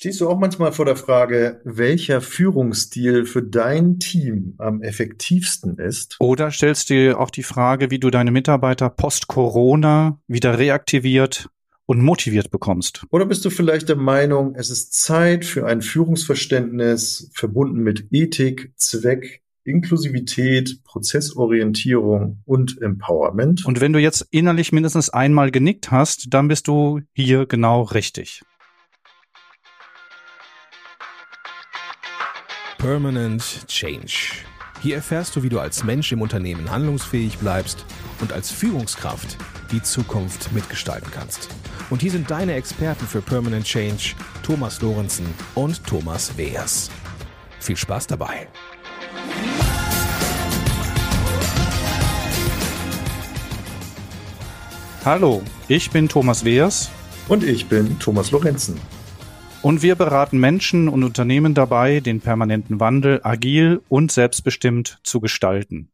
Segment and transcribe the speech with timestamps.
[0.00, 6.16] Stehst du auch manchmal vor der Frage, welcher Führungsstil für dein Team am effektivsten ist?
[6.20, 11.50] Oder stellst du dir auch die Frage, wie du deine Mitarbeiter post-Corona wieder reaktiviert
[11.84, 13.04] und motiviert bekommst?
[13.10, 18.72] Oder bist du vielleicht der Meinung, es ist Zeit für ein Führungsverständnis verbunden mit Ethik,
[18.76, 23.66] Zweck, Inklusivität, Prozessorientierung und Empowerment?
[23.66, 28.40] Und wenn du jetzt innerlich mindestens einmal genickt hast, dann bist du hier genau richtig.
[32.80, 34.32] Permanent Change.
[34.80, 37.84] Hier erfährst du, wie du als Mensch im Unternehmen handlungsfähig bleibst
[38.22, 39.36] und als Führungskraft
[39.70, 41.50] die Zukunft mitgestalten kannst.
[41.90, 46.90] Und hier sind deine Experten für Permanent Change, Thomas Lorenzen und Thomas Weers.
[47.58, 48.48] Viel Spaß dabei.
[55.04, 56.88] Hallo, ich bin Thomas Weers.
[57.28, 58.80] Und ich bin Thomas Lorenzen.
[59.62, 65.90] Und wir beraten Menschen und Unternehmen dabei, den permanenten Wandel agil und selbstbestimmt zu gestalten.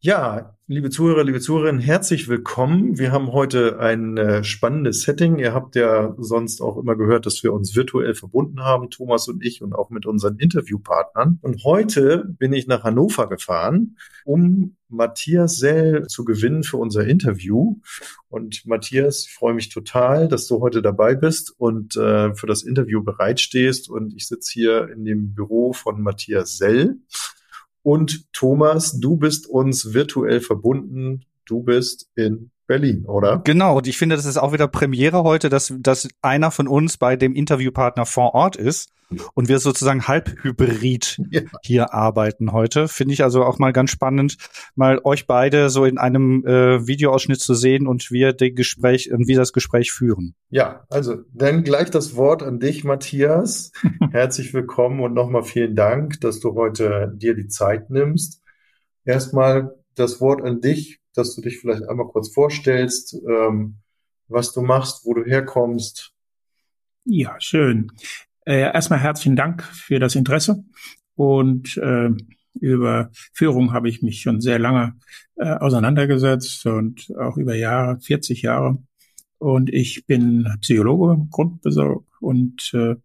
[0.00, 2.98] Ja, liebe Zuhörer, liebe Zuhörerinnen, herzlich willkommen.
[2.98, 5.38] Wir haben heute ein äh, spannendes Setting.
[5.38, 9.44] Ihr habt ja sonst auch immer gehört, dass wir uns virtuell verbunden haben, Thomas und
[9.44, 11.38] ich und auch mit unseren Interviewpartnern.
[11.42, 17.76] Und heute bin ich nach Hannover gefahren, um Matthias Sell zu gewinnen für unser Interview.
[18.28, 22.62] Und Matthias, ich freue mich total, dass du heute dabei bist und äh, für das
[22.62, 23.88] Interview bereitstehst.
[23.88, 26.98] Und ich sitze hier in dem Büro von Matthias Sell.
[27.82, 31.24] Und Thomas, du bist uns virtuell verbunden.
[31.44, 33.40] Du bist in Berlin, oder?
[33.44, 36.98] Genau, und ich finde, das ist auch wieder Premiere heute, dass, dass einer von uns
[36.98, 38.90] bei dem Interviewpartner vor Ort ist
[39.34, 41.42] und wir sozusagen halb hybrid ja.
[41.62, 42.88] hier arbeiten heute.
[42.88, 44.36] Finde ich also auch mal ganz spannend,
[44.74, 49.28] mal euch beide so in einem äh, Videoausschnitt zu sehen und wir den Gespräch und
[49.28, 50.34] wie das Gespräch führen.
[50.50, 53.72] Ja, also dann gleich das Wort an dich, Matthias.
[54.10, 58.42] Herzlich willkommen und nochmal vielen Dank, dass du heute dir die Zeit nimmst.
[59.04, 63.76] Erstmal das Wort an dich, dass du dich vielleicht einmal kurz vorstellst, ähm,
[64.28, 66.12] was du machst, wo du herkommst.
[67.04, 67.92] Ja, schön.
[68.44, 70.64] Äh, erstmal herzlichen Dank für das Interesse
[71.14, 72.10] und äh,
[72.60, 74.94] über Führung habe ich mich schon sehr lange
[75.36, 78.78] äh, auseinandergesetzt und auch über Jahre, 40 Jahre.
[79.38, 82.96] Und ich bin Psychologe, Grundbesorg und äh,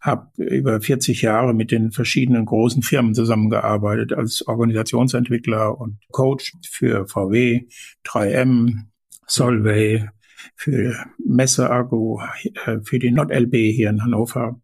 [0.00, 7.06] habe über 40 Jahre mit den verschiedenen großen Firmen zusammengearbeitet als Organisationsentwickler und Coach für
[7.06, 7.66] VW,
[8.04, 8.84] 3M,
[9.26, 10.08] Solvay,
[10.54, 12.22] für Messe Agro,
[12.66, 14.60] äh, für die NotLB hier in Hannover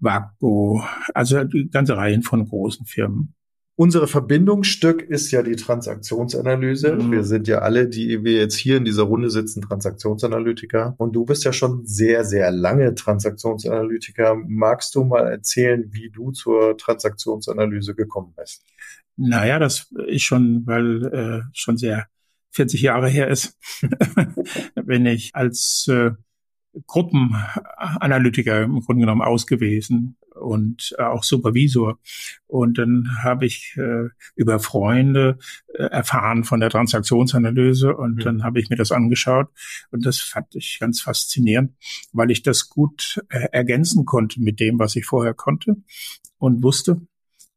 [0.00, 3.34] Wagbo, also die ganze Reihe von großen Firmen.
[3.76, 6.94] Unsere Verbindungsstück ist ja die Transaktionsanalyse.
[6.94, 7.10] Mhm.
[7.10, 10.94] Wir sind ja alle, die wir jetzt hier in dieser Runde sitzen, Transaktionsanalytiker.
[10.96, 14.36] Und du bist ja schon sehr, sehr lange Transaktionsanalytiker.
[14.46, 18.64] Magst du mal erzählen, wie du zur Transaktionsanalyse gekommen bist?
[19.16, 22.06] Naja, das ist schon, weil äh, schon sehr
[22.52, 23.58] 40 Jahre her ist,
[24.76, 26.12] wenn ich als äh,
[26.86, 31.98] Gruppenanalytiker im Grunde genommen ausgewiesen und äh, auch Supervisor.
[32.46, 35.38] Und dann habe ich äh, über Freunde
[35.74, 38.20] äh, erfahren von der Transaktionsanalyse und mhm.
[38.20, 39.48] dann habe ich mir das angeschaut
[39.90, 41.72] und das fand ich ganz faszinierend,
[42.12, 45.76] weil ich das gut äh, ergänzen konnte mit dem, was ich vorher konnte
[46.38, 47.00] und wusste.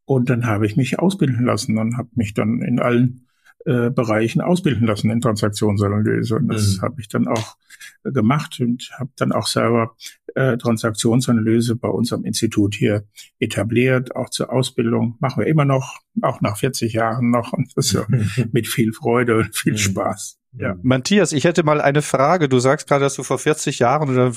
[0.06, 3.27] Und dann habe ich mich ausbilden lassen und habe mich dann in allen
[3.68, 6.38] äh, Bereichen ausbilden lassen in Transaktionsanalyse.
[6.38, 6.82] Und das mhm.
[6.84, 7.58] habe ich dann auch
[8.06, 9.94] äh, gemacht und habe dann auch selber
[10.36, 13.04] äh, Transaktionsanalyse bei unserem Institut hier
[13.40, 15.18] etabliert, auch zur Ausbildung.
[15.20, 18.06] Machen wir immer noch, auch nach 40 Jahren noch und das so
[18.54, 19.78] mit viel Freude und viel mhm.
[19.78, 20.37] Spaß.
[20.60, 20.76] Ja.
[20.82, 22.50] Matthias, ich hätte mal eine Frage.
[22.50, 24.34] Du sagst gerade, dass du vor 40 Jahren oder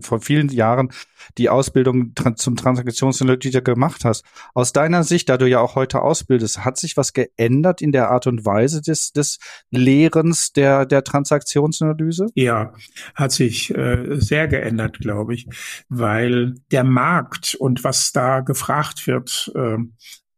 [0.00, 0.90] vor vielen Jahren
[1.38, 4.24] die Ausbildung zum Transaktionsanalytiker gemacht hast.
[4.54, 8.10] Aus deiner Sicht, da du ja auch heute ausbildest, hat sich was geändert in der
[8.10, 9.38] Art und Weise des, des
[9.70, 12.26] Lehrens der, der Transaktionsanalyse?
[12.34, 12.72] Ja,
[13.14, 15.46] hat sich äh, sehr geändert, glaube ich,
[15.88, 19.78] weil der Markt und was da gefragt wird, äh,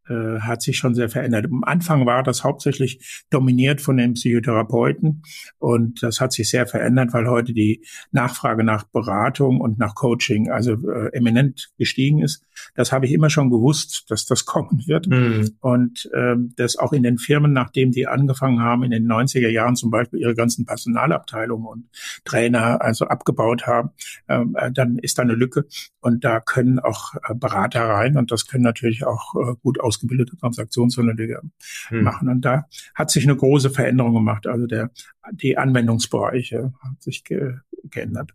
[0.08, 1.46] äh, hat sich schon sehr verändert.
[1.46, 5.22] Am Anfang war das hauptsächlich dominiert von den Psychotherapeuten
[5.58, 10.50] und das hat sich sehr verändert, weil heute die Nachfrage nach Beratung und nach Coaching
[10.50, 12.44] also äh, eminent gestiegen ist.
[12.74, 15.50] Das habe ich immer schon gewusst, dass das kommen wird mhm.
[15.60, 19.76] und äh, das auch in den Firmen, nachdem die angefangen haben in den 90er Jahren
[19.76, 21.88] zum Beispiel ihre ganzen Personalabteilungen und
[22.24, 23.90] Trainer also abgebaut haben,
[24.28, 25.66] ähm, äh, dann ist da eine Lücke
[26.00, 29.93] und da können auch äh, Berater rein und das können natürlich auch äh, gut aus
[29.94, 31.42] ausgebildete Transaktionsanalytiker
[31.88, 32.02] hm.
[32.02, 32.28] machen.
[32.28, 34.46] Und da hat sich eine große Veränderung gemacht.
[34.46, 34.90] Also der,
[35.32, 37.54] die Anwendungsbereiche hat sich ge,
[37.84, 38.32] geändert.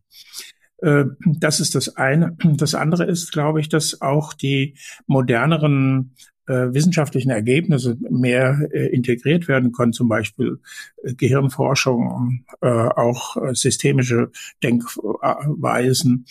[0.81, 2.35] Äh, das ist das eine.
[2.43, 4.75] Das andere ist, glaube ich, dass auch die
[5.07, 6.15] moderneren
[6.47, 10.59] äh, wissenschaftlichen Ergebnisse mehr äh, integriert werden können, zum Beispiel
[11.03, 14.31] Gehirnforschung, auch systemische
[14.61, 16.25] Denkweisen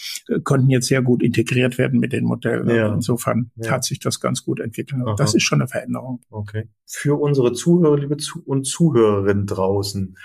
[0.44, 2.68] konnten jetzt sehr gut integriert werden mit den Modellen.
[2.68, 2.92] Ja.
[2.92, 3.70] Insofern ja.
[3.70, 5.00] hat sich das ganz gut entwickelt.
[5.06, 5.14] Aha.
[5.16, 6.20] Das ist schon eine Veränderung.
[6.28, 6.68] Okay.
[6.84, 10.16] Für unsere Zuhörer, liebe Zu und Zuhörerinnen draußen,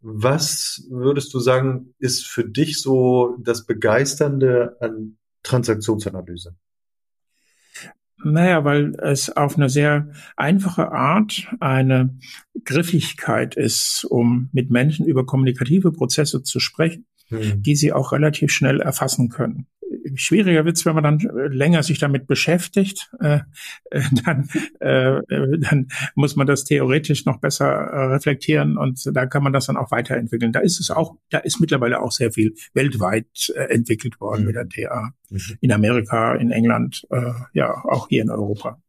[0.00, 6.54] was würdest du sagen, ist für dich so das Begeisternde an Transaktionsanalyse?
[8.24, 12.18] Naja, weil es auf eine sehr einfache Art eine
[12.64, 17.62] Griffigkeit ist, um mit Menschen über kommunikative Prozesse zu sprechen, hm.
[17.62, 19.66] die sie auch relativ schnell erfassen können
[20.14, 23.40] schwieriger wird's, wenn man dann äh, länger sich damit beschäftigt, äh,
[23.90, 24.48] äh, dann,
[24.80, 25.20] äh,
[25.58, 29.76] dann muss man das theoretisch noch besser äh, reflektieren und da kann man das dann
[29.76, 30.52] auch weiterentwickeln.
[30.52, 34.46] Da ist es auch, da ist mittlerweile auch sehr viel weltweit äh, entwickelt worden mhm.
[34.46, 35.12] mit der TA.
[35.30, 35.40] Mhm.
[35.60, 38.80] In Amerika, in England, äh, ja, auch hier in Europa.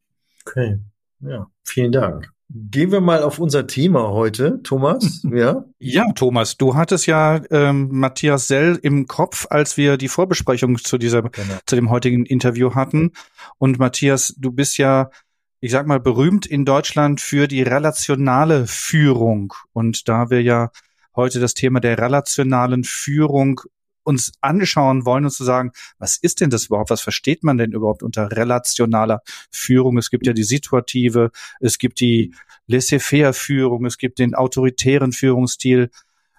[0.46, 0.80] Okay,
[1.22, 2.31] ja, vielen Dank.
[2.51, 5.24] Gehen wir mal auf unser Thema heute, Thomas.
[5.31, 10.80] Ja, ja Thomas, du hattest ja ähm, Matthias Sell im Kopf, als wir die Vorbesprechung
[10.80, 11.54] zu dieser genau.
[11.68, 13.12] zu dem heutigen Interview hatten.
[13.60, 15.12] Und Matthias, du bist ja,
[15.60, 19.54] ich sag mal, berühmt in Deutschland für die relationale Führung.
[19.72, 20.72] Und da wir ja
[21.16, 23.62] heute das Thema der relationalen Führung
[24.04, 26.90] uns anschauen wollen und zu sagen, was ist denn das überhaupt?
[26.90, 29.98] Was versteht man denn überhaupt unter relationaler Führung?
[29.98, 32.34] Es gibt ja die situative, es gibt die
[32.68, 35.90] laissez-faire Führung, es gibt den autoritären Führungsstil.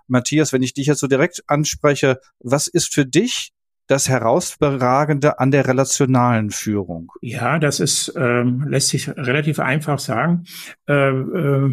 [0.07, 3.53] Matthias, wenn ich dich jetzt so direkt anspreche, was ist für dich
[3.91, 7.11] das Herausragende an der relationalen Führung?
[7.21, 10.45] Ja, das ist, ähm, lässt sich relativ einfach sagen.
[10.89, 11.71] Äh, äh,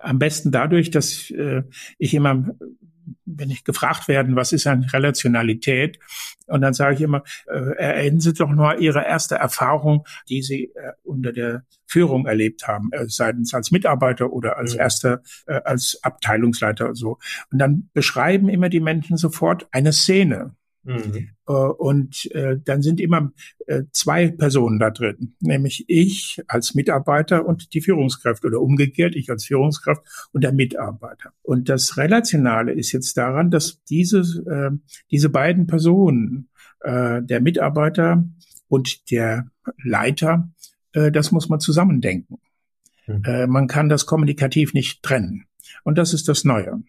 [0.00, 1.64] am besten dadurch, dass äh,
[1.98, 2.46] ich immer
[3.24, 5.98] wenn ich gefragt werden, was ist eine Relationalität?
[6.46, 10.72] Und dann sage ich immer, äh, erinnern Sie doch nur Ihre erste Erfahrung, die Sie
[10.74, 15.98] äh, unter der Führung erlebt haben, äh, seitens als Mitarbeiter oder als erster, äh, als
[16.02, 17.18] Abteilungsleiter so.
[17.50, 20.54] Und dann beschreiben immer die Menschen sofort eine Szene.
[20.84, 21.30] Mhm.
[21.46, 23.32] Äh, und äh, dann sind immer
[23.66, 29.30] äh, zwei Personen da drin, nämlich ich als Mitarbeiter und die Führungskraft oder umgekehrt, ich
[29.30, 30.02] als Führungskraft
[30.32, 31.32] und der Mitarbeiter.
[31.42, 34.70] Und das Relationale ist jetzt daran, dass diese, äh,
[35.10, 36.48] diese beiden Personen,
[36.80, 38.24] äh, der Mitarbeiter
[38.68, 39.50] und der
[39.82, 40.50] Leiter,
[40.92, 42.38] äh, das muss man zusammendenken.
[43.06, 43.22] Mhm.
[43.24, 45.44] Äh, man kann das kommunikativ nicht trennen.
[45.84, 46.82] Und das ist das Neue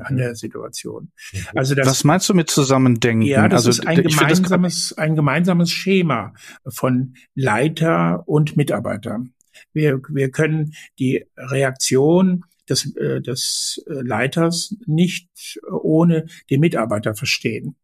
[0.00, 0.18] an mhm.
[0.18, 1.12] der Situation.
[1.32, 1.38] Mhm.
[1.54, 3.22] Also das, Was meinst du mit Zusammendenken?
[3.22, 6.34] Ja, das also, ist ein gemeinsames, ein gemeinsames Schema
[6.66, 9.24] von Leiter und Mitarbeiter.
[9.72, 17.76] Wir, wir können die Reaktion des, äh, des Leiters nicht ohne den Mitarbeiter verstehen.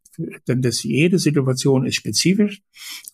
[0.48, 2.62] Denn das, jede Situation ist spezifisch.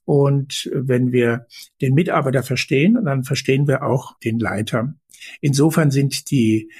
[0.04, 1.46] Und wenn wir
[1.80, 4.94] den Mitarbeiter verstehen, dann verstehen wir auch den Leiter.
[5.40, 6.70] Insofern sind die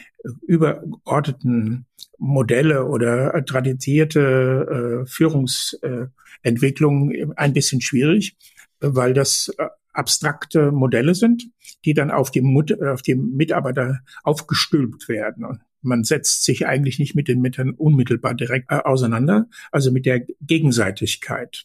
[0.46, 1.86] übergeordneten
[2.18, 8.36] Modelle oder tradierte äh, Führungsentwicklungen äh, ein bisschen schwierig,
[8.80, 11.44] weil das äh, abstrakte Modelle sind,
[11.84, 15.44] die dann auf die, Mut auf die Mitarbeiter aufgestülpt werden.
[15.44, 20.06] Und man setzt sich eigentlich nicht mit den Mitarbeitern unmittelbar direkt äh, auseinander, also mit
[20.06, 21.64] der Gegenseitigkeit.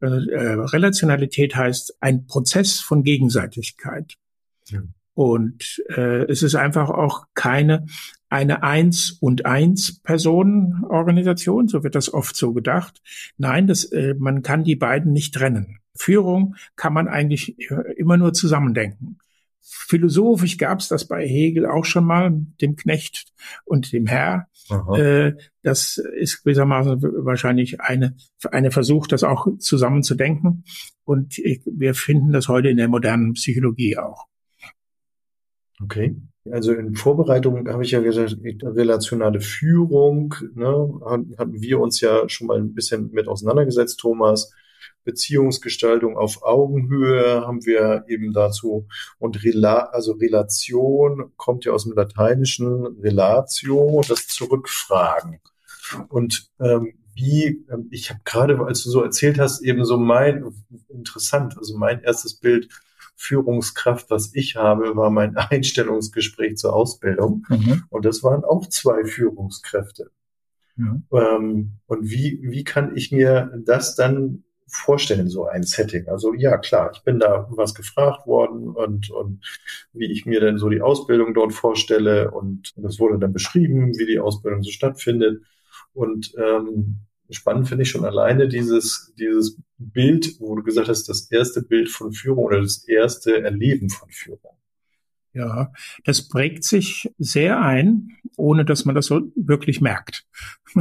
[0.00, 4.14] Äh, Relationalität heißt ein Prozess von Gegenseitigkeit.
[4.66, 4.82] Ja.
[5.14, 7.86] Und äh, es ist einfach auch keine
[8.32, 13.02] eine Eins und Eins Personenorganisation, so wird das oft so gedacht.
[13.36, 15.78] Nein, das, äh, man kann die beiden nicht trennen.
[15.94, 19.18] Führung kann man eigentlich äh, immer nur zusammendenken.
[19.60, 23.32] Philosophisch gab es das bei Hegel auch schon mal, dem Knecht
[23.64, 24.48] und dem Herr.
[24.96, 28.16] Äh, das ist gewissermaßen wahrscheinlich eine,
[28.50, 30.64] eine Versuch, das auch zusammenzudenken.
[31.04, 34.26] Und ich, wir finden das heute in der modernen Psychologie auch.
[35.82, 36.16] Okay.
[36.50, 41.00] Also in Vorbereitung habe ich ja gesagt, relationale Führung, ne,
[41.38, 44.52] hatten wir uns ja schon mal ein bisschen mit auseinandergesetzt, Thomas.
[45.04, 48.86] Beziehungsgestaltung auf Augenhöhe haben wir eben dazu
[49.18, 55.40] und Rela also Relation kommt ja aus dem Lateinischen Relatio, das Zurückfragen.
[56.08, 60.44] Und ähm, wie, ähm, ich habe gerade, als du so erzählt hast, eben so mein,
[60.88, 62.68] interessant, also mein erstes Bild
[63.22, 67.46] Führungskraft, was ich habe, war mein Einstellungsgespräch zur Ausbildung.
[67.48, 67.84] Mhm.
[67.88, 70.10] Und das waren auch zwei Führungskräfte.
[70.76, 71.00] Ja.
[71.12, 76.08] Ähm, und wie, wie kann ich mir das dann vorstellen, so ein Setting?
[76.08, 79.44] Also ja, klar, ich bin da was gefragt worden und, und
[79.92, 84.06] wie ich mir denn so die Ausbildung dort vorstelle und das wurde dann beschrieben, wie
[84.06, 85.42] die Ausbildung so stattfindet.
[85.94, 87.00] Und ähm,
[87.32, 91.88] spannend finde ich schon alleine dieses, dieses Bild, wo du gesagt hast, das erste Bild
[91.88, 94.56] von Führung oder das erste Erleben von Führung.
[95.34, 95.72] Ja,
[96.04, 100.26] das prägt sich sehr ein, ohne dass man das so wirklich merkt.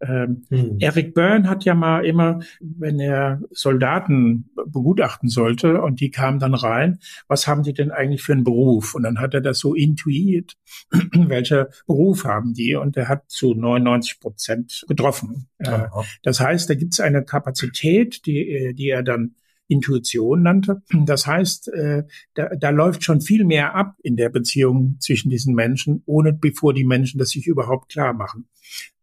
[0.00, 0.76] ähm, hm.
[0.78, 6.54] Eric Byrne hat ja mal immer, wenn er Soldaten begutachten sollte und die kamen dann
[6.54, 8.94] rein, was haben die denn eigentlich für einen Beruf?
[8.94, 10.56] Und dann hat er das so intuiert,
[11.12, 12.76] welcher Beruf haben die?
[12.76, 15.48] Und er hat zu 99 Prozent getroffen.
[15.58, 15.86] Äh,
[16.22, 19.34] das heißt, da gibt es eine Kapazität, die, die er dann
[19.70, 20.82] Intuition nannte.
[21.06, 25.54] Das heißt, äh, da, da läuft schon viel mehr ab in der Beziehung zwischen diesen
[25.54, 28.48] Menschen, ohne bevor die Menschen das sich überhaupt klar machen.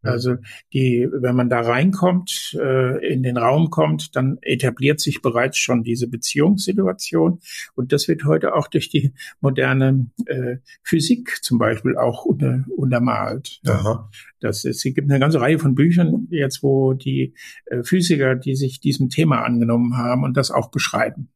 [0.03, 0.35] Also
[0.73, 5.83] die, wenn man da reinkommt, äh, in den Raum kommt, dann etabliert sich bereits schon
[5.83, 7.39] diese Beziehungssituation.
[7.75, 13.59] Und das wird heute auch durch die moderne äh, Physik zum Beispiel auch unter, untermalt.
[13.65, 14.09] Aha.
[14.39, 17.33] Das ist, es gibt eine ganze Reihe von Büchern jetzt, wo die
[17.65, 21.29] äh, Physiker, die sich diesem Thema angenommen haben und das auch beschreiben.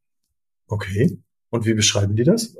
[0.67, 1.17] Okay.
[1.49, 2.55] Und wie beschreiben die das?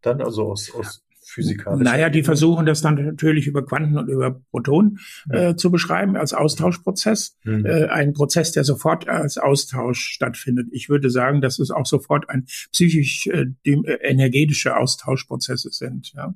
[0.00, 1.82] Dann also aus, aus physikalisch?
[1.82, 4.98] Naja, die versuchen das dann natürlich über Quanten und über Protonen
[5.30, 5.50] ja.
[5.50, 7.36] äh, zu beschreiben als Austauschprozess.
[7.44, 7.66] Mhm.
[7.66, 10.68] Äh, ein Prozess, der sofort als Austausch stattfindet.
[10.72, 16.12] Ich würde sagen, dass es auch sofort ein psychisch äh, äh energetische Austauschprozesse sind.
[16.14, 16.34] Ja.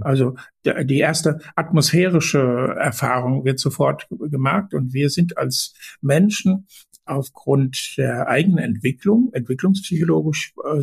[0.00, 6.66] Also die erste atmosphärische Erfahrung wird sofort gemacht und wir sind als Menschen
[7.06, 10.82] aufgrund der eigenen Entwicklung, entwicklungspsychologisch äh,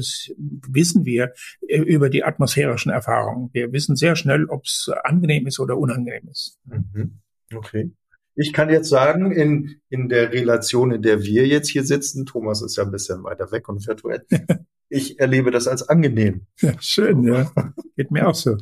[0.67, 1.33] wissen wir
[1.67, 3.49] äh, über die atmosphärischen Erfahrungen.
[3.53, 6.59] Wir wissen sehr schnell, ob es angenehm ist oder unangenehm ist.
[6.65, 7.19] Mhm.
[7.53, 7.91] Okay.
[8.35, 12.63] Ich kann jetzt sagen, in, in der Relation, in der wir jetzt hier sitzen, Thomas
[12.63, 14.25] ist ja ein bisschen weiter weg und virtuell,
[14.89, 16.47] ich erlebe das als angenehm.
[16.59, 17.51] Ja, schön, ja.
[17.95, 18.57] Geht mir auch so.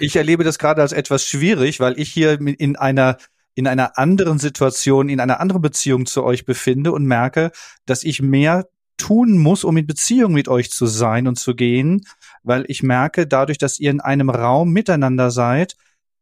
[0.00, 3.16] Ich erlebe das gerade als etwas schwierig, weil ich hier in einer
[3.54, 7.52] in einer anderen Situation, in einer anderen Beziehung zu euch befinde und merke,
[7.86, 12.06] dass ich mehr tun muss, um in Beziehung mit euch zu sein und zu gehen,
[12.42, 15.76] weil ich merke, dadurch, dass ihr in einem Raum miteinander seid,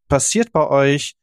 [0.08, 1.16] passiert bei euch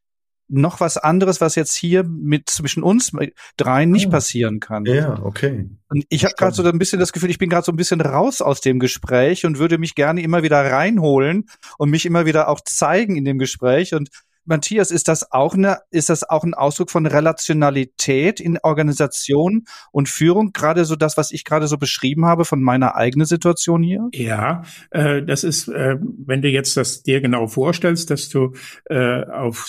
[0.49, 3.11] noch was anderes, was jetzt hier mit zwischen uns
[3.57, 4.11] dreien nicht oh.
[4.11, 4.85] passieren kann.
[4.85, 5.69] Ja, okay.
[5.89, 7.99] Und ich habe gerade so ein bisschen das Gefühl, ich bin gerade so ein bisschen
[7.99, 12.47] raus aus dem Gespräch und würde mich gerne immer wieder reinholen und mich immer wieder
[12.47, 14.09] auch zeigen in dem Gespräch und
[14.47, 20.09] Matthias, ist das auch eine, ist das auch ein Ausdruck von Relationalität in Organisation und
[20.09, 20.51] Führung?
[20.53, 24.09] Gerade so das, was ich gerade so beschrieben habe von meiner eigenen Situation hier?
[24.13, 28.53] Ja, äh, das ist, äh, wenn du jetzt das dir genau vorstellst, dass du
[28.85, 29.65] äh, auf,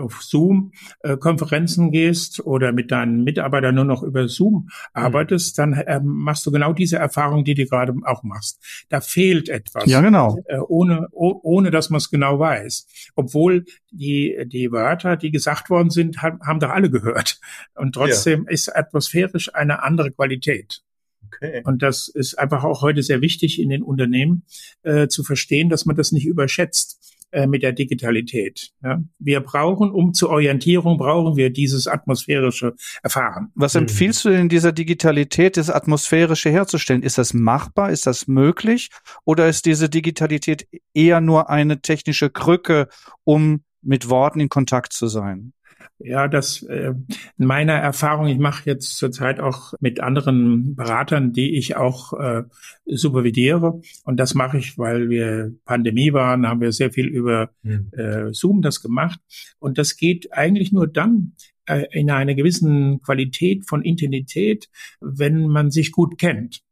[0.00, 5.62] auf Zoom-Konferenzen äh, gehst oder mit deinen Mitarbeitern nur noch über Zoom arbeitest, mhm.
[5.62, 8.60] dann äh, machst du genau diese Erfahrung, die du gerade auch machst.
[8.88, 9.86] Da fehlt etwas.
[9.86, 10.38] Ja, genau.
[10.46, 12.86] Äh, ohne, oh, ohne dass man es genau weiß.
[13.14, 17.38] Obwohl die die, Wörter, die gesagt worden sind, haben, haben doch alle gehört.
[17.74, 18.50] Und trotzdem ja.
[18.50, 20.82] ist atmosphärisch eine andere Qualität.
[21.26, 21.62] Okay.
[21.64, 24.44] Und das ist einfach auch heute sehr wichtig in den Unternehmen
[24.82, 28.72] äh, zu verstehen, dass man das nicht überschätzt äh, mit der Digitalität.
[28.82, 29.02] Ja?
[29.18, 33.50] Wir brauchen, um zur Orientierung, brauchen wir dieses atmosphärische Erfahren.
[33.54, 37.02] Was empfiehlst du denn in dieser Digitalität, das Atmosphärische herzustellen?
[37.02, 37.90] Ist das machbar?
[37.90, 38.90] Ist das möglich?
[39.24, 42.88] Oder ist diese Digitalität eher nur eine technische Krücke,
[43.24, 45.52] um mit Worten in Kontakt zu sein?
[45.98, 46.94] Ja, das äh,
[47.38, 52.42] in meiner Erfahrung, ich mache jetzt zurzeit auch mit anderen Beratern, die ich auch äh,
[52.86, 53.80] supervidiere.
[54.04, 57.90] Und das mache ich, weil wir Pandemie waren, haben wir sehr viel über mhm.
[57.92, 59.20] äh, Zoom das gemacht.
[59.58, 61.34] Und das geht eigentlich nur dann
[61.66, 64.68] äh, in einer gewissen Qualität von Intensität,
[65.00, 66.62] wenn man sich gut kennt.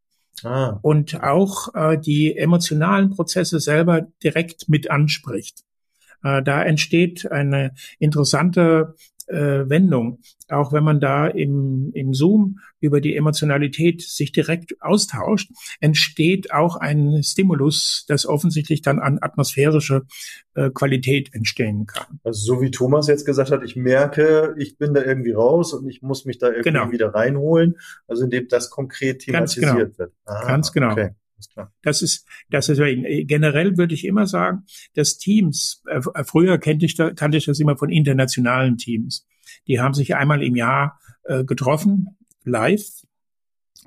[0.43, 0.79] Ah.
[0.83, 5.65] Und auch äh, die emotionalen Prozesse selber direkt mit anspricht.
[6.23, 8.95] Äh, da entsteht eine interessante
[9.31, 10.19] äh, Wendung.
[10.49, 15.51] Auch wenn man da im, im Zoom über die Emotionalität sich direkt austauscht,
[15.81, 20.03] entsteht auch ein Stimulus, das offensichtlich dann an atmosphärische
[20.55, 22.21] äh, Qualität entstehen kann.
[22.25, 25.89] Also so wie Thomas jetzt gesagt hat, ich merke, ich bin da irgendwie raus und
[25.89, 26.91] ich muss mich da irgendwie genau.
[26.91, 27.77] wieder reinholen.
[28.09, 29.99] Also indem das konkret thematisiert Ganz genau.
[29.99, 30.13] wird.
[30.25, 30.93] Ah, Ganz genau.
[30.93, 31.11] Okay.
[31.83, 36.95] Das ist, das ist generell würde ich immer sagen, dass Teams, äh, früher kannte ich,
[36.95, 39.27] da, kannte ich das immer von internationalen Teams.
[39.67, 42.87] Die haben sich einmal im Jahr äh, getroffen, live,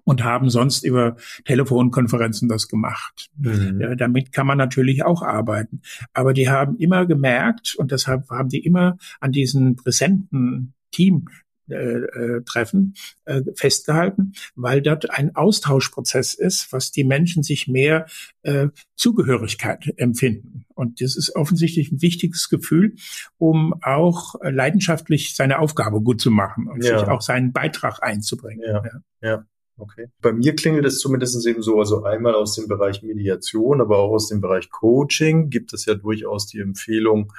[0.06, 3.30] und haben sonst über Telefonkonferenzen das gemacht.
[3.38, 3.80] Mhm.
[3.80, 5.82] Ja, damit kann man natürlich auch arbeiten.
[6.14, 11.28] Aber die haben immer gemerkt, und deshalb haben die immer an diesen präsenten Team
[11.70, 18.06] äh, äh, Treffen äh, festgehalten, weil dort ein Austauschprozess ist, was die Menschen sich mehr
[18.42, 20.66] äh, Zugehörigkeit empfinden.
[20.76, 22.96] Und das ist offensichtlich ein wichtiges Gefühl,
[23.38, 27.00] um auch leidenschaftlich seine Aufgabe gut zu machen und ja.
[27.00, 28.64] sich auch seinen Beitrag einzubringen.
[28.66, 29.02] Ja, ja.
[29.22, 29.46] ja.
[29.78, 30.08] Okay.
[30.22, 34.12] Bei mir klingelt es zumindest eben so, also einmal aus dem Bereich Mediation, aber auch
[34.12, 37.34] aus dem Bereich Coaching gibt es ja durchaus die Empfehlung,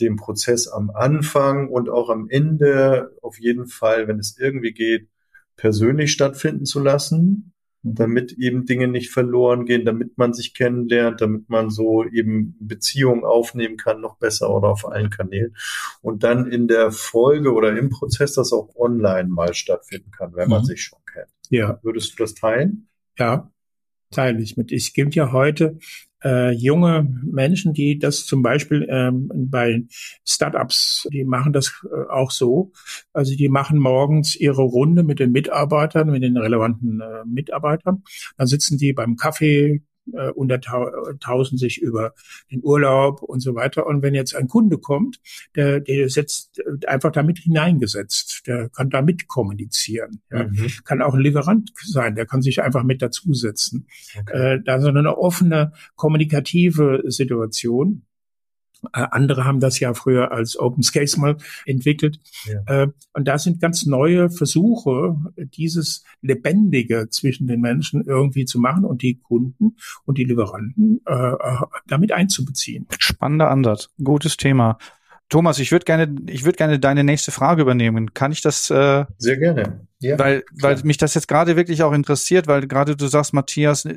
[0.00, 5.08] den Prozess am Anfang und auch am Ende auf jeden Fall, wenn es irgendwie geht,
[5.56, 7.52] persönlich stattfinden zu lassen,
[7.84, 13.24] damit eben Dinge nicht verloren gehen, damit man sich kennenlernt, damit man so eben Beziehungen
[13.24, 15.54] aufnehmen kann, noch besser oder auf allen Kanälen.
[16.00, 20.48] Und dann in der Folge oder im Prozess das auch online mal stattfinden kann, wenn
[20.48, 20.66] man mhm.
[20.66, 21.28] sich schon kennt.
[21.50, 21.78] Ja.
[21.82, 22.88] Würdest du das teilen?
[23.18, 23.52] Ja,
[24.10, 24.72] teile ich mit.
[24.72, 25.78] Es gibt ja heute
[26.24, 29.84] äh, junge Menschen, die das zum Beispiel ähm, bei
[30.26, 32.72] Startups, die machen das äh, auch so.
[33.12, 38.02] Also die machen morgens ihre Runde mit den Mitarbeitern, mit den relevanten äh, Mitarbeitern.
[38.36, 42.14] Dann sitzen die beim Kaffee, äh, untertauschen sich über
[42.50, 43.86] den Urlaub und so weiter.
[43.86, 45.20] Und wenn jetzt ein Kunde kommt,
[45.56, 50.20] der, der setzt einfach damit hineingesetzt, der kann damit kommunizieren.
[50.30, 50.44] Ja.
[50.44, 50.70] Mhm.
[50.84, 53.86] Kann auch ein Lieferant sein, der kann sich einfach mit dazusetzen.
[54.18, 54.54] Okay.
[54.54, 58.02] Äh, da ist eine offene kommunikative Situation.
[58.92, 61.36] Äh, andere haben das ja früher als Open Space mal
[61.66, 62.20] entwickelt.
[62.46, 62.82] Ja.
[62.82, 68.84] Äh, und da sind ganz neue Versuche, dieses Lebendige zwischen den Menschen irgendwie zu machen
[68.84, 71.32] und die Kunden und die Lieferanten äh,
[71.86, 72.86] damit einzubeziehen.
[72.98, 73.90] Spannender Ansatz.
[74.02, 74.78] Gutes Thema.
[75.28, 78.14] Thomas, ich würde gerne, ich würde gerne deine nächste Frage übernehmen.
[78.14, 78.70] Kann ich das?
[78.70, 79.86] Äh, Sehr gerne.
[80.00, 83.88] Ja, weil, weil mich das jetzt gerade wirklich auch interessiert, weil gerade du sagst, Matthias,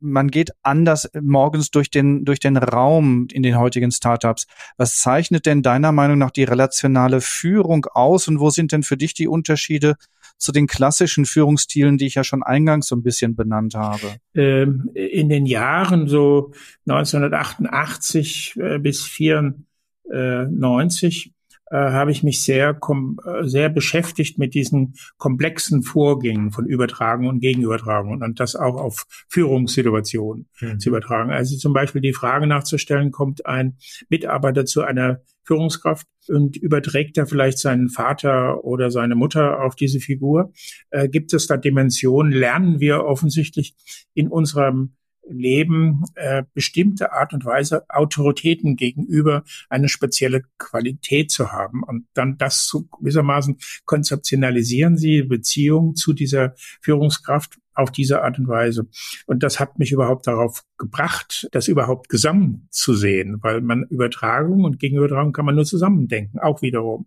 [0.00, 4.46] man geht anders morgens durch den, durch den Raum in den heutigen Startups.
[4.76, 8.96] Was zeichnet denn deiner Meinung nach die relationale Führung aus und wo sind denn für
[8.96, 9.96] dich die Unterschiede
[10.38, 14.16] zu den klassischen Führungsstilen, die ich ja schon eingangs so ein bisschen benannt habe?
[14.34, 16.52] Ähm, in den Jahren so
[16.86, 21.32] 1988 äh, bis 94
[21.70, 27.40] äh, habe ich mich sehr, äh, sehr beschäftigt mit diesen komplexen Vorgängen von Übertragung und
[27.40, 30.78] Gegenübertragung und das auch auf Führungssituationen mhm.
[30.78, 31.30] zu übertragen.
[31.30, 37.26] Also zum Beispiel die Frage nachzustellen, kommt ein Mitarbeiter zu einer Führungskraft und überträgt er
[37.26, 40.52] vielleicht seinen Vater oder seine Mutter auf diese Figur?
[40.90, 42.32] Äh, gibt es da Dimensionen?
[42.32, 43.74] Lernen wir offensichtlich
[44.14, 44.96] in unserem
[45.28, 52.38] Leben äh, bestimmte Art und Weise Autoritäten gegenüber eine spezielle Qualität zu haben und dann
[52.38, 58.88] das zu gewissermaßen konzeptionalisieren sie Beziehung zu dieser Führungskraft auf diese Art und Weise.
[59.26, 64.64] Und das hat mich überhaupt darauf gebracht, das überhaupt gesamt zu sehen, weil man Übertragung
[64.64, 67.06] und Gegenübertragung kann man nur zusammendenken, auch wiederum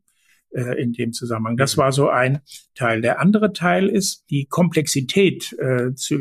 [0.51, 1.57] äh, in dem Zusammenhang.
[1.57, 2.39] Das war so ein
[2.75, 3.01] Teil.
[3.01, 6.15] Der andere Teil ist, die Komplexität äh, zu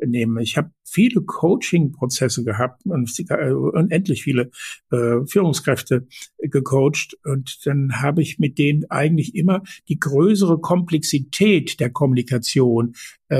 [0.00, 0.38] übernehmen.
[0.38, 4.50] Ich habe viele Coaching-Prozesse gehabt und äh, unendlich viele
[4.90, 6.06] äh, Führungskräfte
[6.38, 7.16] gecoacht.
[7.24, 12.94] Und dann habe ich mit denen eigentlich immer die größere Komplexität der Kommunikation
[13.28, 13.36] äh,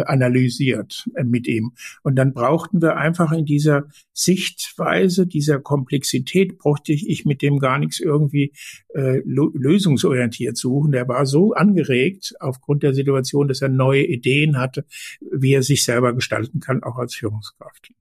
[0.00, 1.72] äh, analysiert äh, mit ihm.
[2.02, 7.58] Und dann brauchten wir einfach in dieser Sichtweise, dieser Komplexität, brauchte ich, ich mit dem
[7.58, 8.52] gar nichts irgendwie
[8.94, 10.92] äh, lösungsorientiert suchen.
[10.92, 14.86] Der war so angeregt aufgrund der Situation, dass er neue Ideen hatte,
[15.20, 17.92] wie er sich selber gestalten kann, auch als Führungskraft.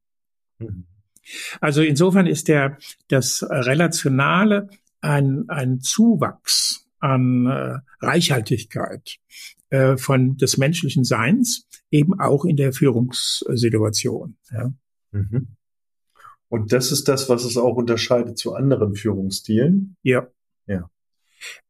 [0.60, 0.86] Mhm.
[1.62, 4.70] Also insofern ist der, das Relationale
[5.02, 9.18] ein, ein Zuwachs an äh, Reichhaltigkeit
[9.70, 14.38] äh, von des menschlichen Seins, eben auch in der Führungssituation.
[14.52, 14.74] Ja.
[15.12, 15.48] Mhm.
[16.50, 19.96] Und das ist das, was es auch unterscheidet zu anderen Führungsstilen.
[20.04, 20.28] Ja.
[20.68, 20.90] Ja.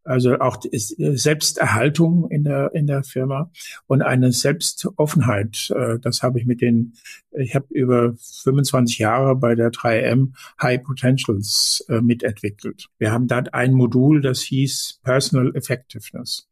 [0.06, 3.52] also auch die Selbsterhaltung in der in der Firma
[3.88, 5.70] und eine Selbstoffenheit.
[5.76, 6.94] Äh, das habe ich mit den,
[7.32, 12.88] ich habe über 25 Jahre bei der 3M High Potentials äh, mitentwickelt.
[13.00, 16.49] Wir haben dort ein Modul, das hieß Personal Effectiveness.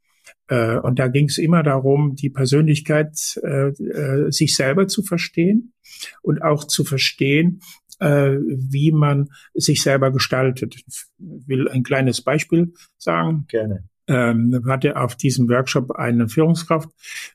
[0.47, 5.73] Äh, und da ging es immer darum, die Persönlichkeit äh, äh, sich selber zu verstehen
[6.21, 7.61] und auch zu verstehen,
[7.99, 10.75] äh, wie man sich selber gestaltet.
[10.75, 13.45] Ich will ein kleines Beispiel sagen.
[13.47, 13.83] Gerne.
[14.09, 16.89] Ähm, hatte auf diesem Workshop eine Führungskraft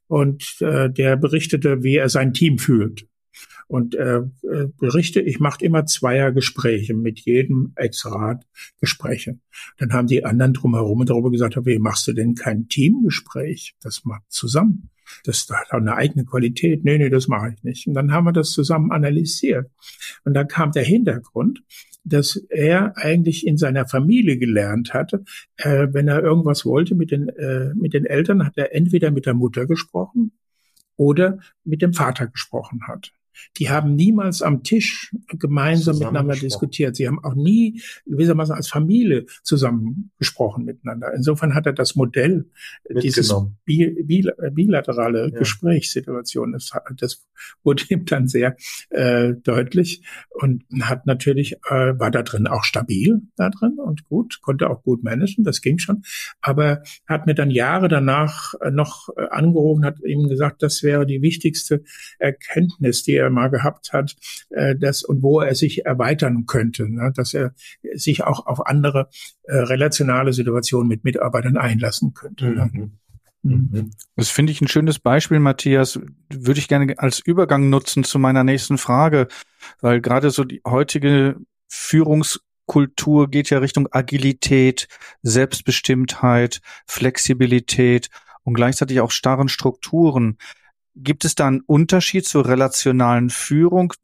[0.06, 3.06] und äh, der berichtete, wie er sein Team fühlt
[3.68, 8.46] und äh, äh, berichte, ich mache immer Zweiergespräche mit jedem Ex-Rat
[8.80, 9.38] Gespräche.
[9.78, 13.74] Dann haben die anderen drumherum darüber gesagt, wie machst du denn kein Teamgespräch?
[13.80, 14.90] Das macht zusammen.
[15.24, 16.84] Das hat eine eigene Qualität.
[16.84, 17.86] Nee, nee, das mache ich nicht.
[17.86, 19.70] Und dann haben wir das zusammen analysiert.
[20.24, 21.62] Und dann kam der Hintergrund,
[22.04, 25.24] dass er eigentlich in seiner Familie gelernt hatte,
[25.56, 29.26] äh, wenn er irgendwas wollte mit den, äh, mit den Eltern, hat er entweder mit
[29.26, 30.32] der Mutter gesprochen
[30.96, 33.12] oder mit dem Vater gesprochen hat.
[33.58, 36.96] Die haben niemals am Tisch gemeinsam miteinander diskutiert.
[36.96, 41.12] Sie haben auch nie gewissermaßen als Familie zusammen gesprochen miteinander.
[41.14, 42.50] Insofern hat er das Modell,
[42.88, 45.38] dieses bilaterale ja.
[45.38, 47.26] Gesprächssituation, das, das,
[47.64, 48.56] wurde ihm dann sehr
[48.90, 54.40] äh, deutlich und hat natürlich, äh, war da drin auch stabil da drin und gut,
[54.42, 56.02] konnte auch gut managen, das ging schon.
[56.40, 61.06] Aber hat mir dann Jahre danach äh, noch äh, angerufen, hat ihm gesagt, das wäre
[61.06, 61.82] die wichtigste
[62.18, 64.16] Erkenntnis, die er mal gehabt hat,
[64.50, 67.54] äh, das und wo er sich erweitern könnte, ne, dass er
[67.94, 69.08] sich auch auf andere
[69.44, 72.50] äh, relationale Situationen mit Mitarbeitern einlassen könnte.
[72.50, 72.70] Ne?
[72.72, 72.92] Mhm.
[73.42, 73.90] Mhm.
[74.16, 76.00] Das finde ich ein schönes Beispiel, Matthias.
[76.32, 79.28] Würde ich gerne als Übergang nutzen zu meiner nächsten Frage,
[79.80, 81.36] weil gerade so die heutige
[81.68, 84.88] Führungskultur geht ja Richtung Agilität,
[85.22, 88.10] Selbstbestimmtheit, Flexibilität
[88.44, 90.38] und gleichzeitig auch starren Strukturen.
[90.94, 93.94] Gibt es da einen Unterschied zur relationalen Führung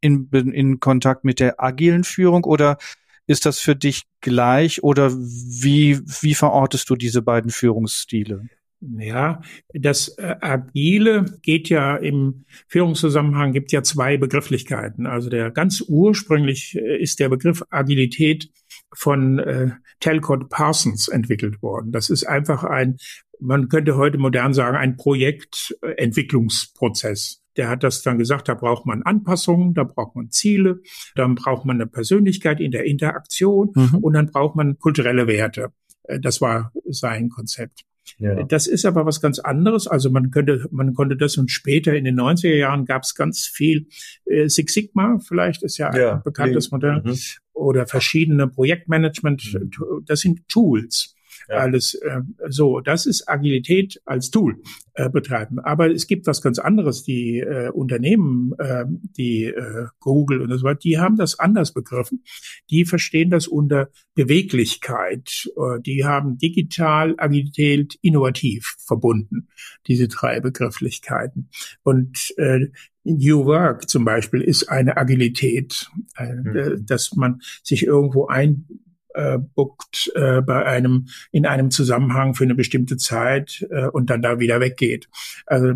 [0.00, 2.78] in, in Kontakt mit der agilen Führung oder
[3.26, 8.48] ist das für dich gleich oder wie, wie verortest du diese beiden Führungsstile?
[8.80, 9.42] Ja,
[9.74, 15.06] das äh, Agile geht ja im Führungszusammenhang, gibt ja zwei Begrifflichkeiten.
[15.06, 18.50] Also der ganz ursprünglich äh, ist der Begriff Agilität
[18.94, 21.92] von äh, Talcott Parsons entwickelt worden.
[21.92, 22.96] Das ist einfach ein
[23.40, 27.42] man könnte heute modern sagen, ein Projektentwicklungsprozess.
[27.56, 30.80] Der hat das dann gesagt, da braucht man Anpassungen, da braucht man Ziele,
[31.14, 33.98] dann braucht man eine Persönlichkeit in der Interaktion mhm.
[34.00, 35.72] und dann braucht man kulturelle Werte.
[36.04, 37.84] Äh, das war sein Konzept.
[38.18, 38.42] Ja.
[38.44, 39.86] Das ist aber was ganz anderes.
[39.86, 43.46] Also man könnte, man konnte das und später in den 90er Jahren gab es ganz
[43.46, 43.86] viel
[44.26, 47.16] äh, Six Sigma, vielleicht ist ja, ja ein bekanntes Modell, mhm.
[47.52, 49.54] oder verschiedene Projektmanagement.
[49.54, 50.04] Mhm.
[50.06, 51.14] Das sind Tools
[51.48, 51.56] ja.
[51.56, 52.80] alles äh, so.
[52.80, 54.60] Das ist Agilität als Tool
[54.94, 55.58] äh, betreiben.
[55.58, 57.02] Aber es gibt was ganz anderes.
[57.02, 62.24] Die äh, Unternehmen, äh, die äh, Google und so weiter, die haben das anders begriffen.
[62.70, 65.50] Die verstehen das unter Beweglichkeit.
[65.56, 69.48] Äh, die haben digital, Agilität, innovativ verbunden,
[69.86, 71.50] diese drei Begrifflichkeiten.
[71.82, 72.68] Und äh,
[73.04, 76.86] New Work zum Beispiel ist eine Agilität, äh, mhm.
[76.86, 78.66] dass man sich irgendwo ein
[79.14, 84.22] äh, bookt äh, bei einem in einem Zusammenhang für eine bestimmte Zeit äh, und dann
[84.22, 85.08] da wieder weggeht.
[85.46, 85.74] Also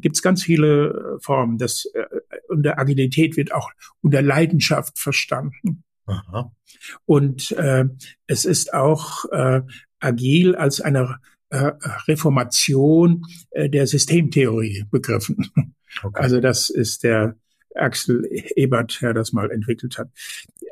[0.00, 1.58] gibt es ganz viele Formen.
[1.58, 2.04] Das äh,
[2.48, 3.70] unter Agilität wird auch
[4.02, 5.84] unter Leidenschaft verstanden.
[6.06, 6.52] Aha.
[7.04, 7.84] Und äh,
[8.26, 9.62] es ist auch äh,
[10.00, 11.18] agil als eine
[11.50, 11.72] äh,
[12.06, 15.50] Reformation äh, der Systemtheorie begriffen.
[16.02, 16.20] Okay.
[16.20, 17.36] Also das ist der
[17.74, 20.08] Axel Ebert, der das mal entwickelt hat.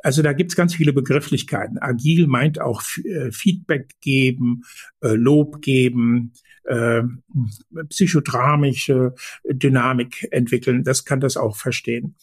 [0.05, 1.79] Also da gibt's ganz viele Begrifflichkeiten.
[1.79, 4.61] Agil meint auch äh, Feedback geben,
[5.01, 6.33] äh, Lob geben,
[6.65, 7.01] äh,
[7.89, 9.15] psychodramische
[9.49, 10.83] Dynamik entwickeln.
[10.83, 12.17] Das kann das auch verstehen.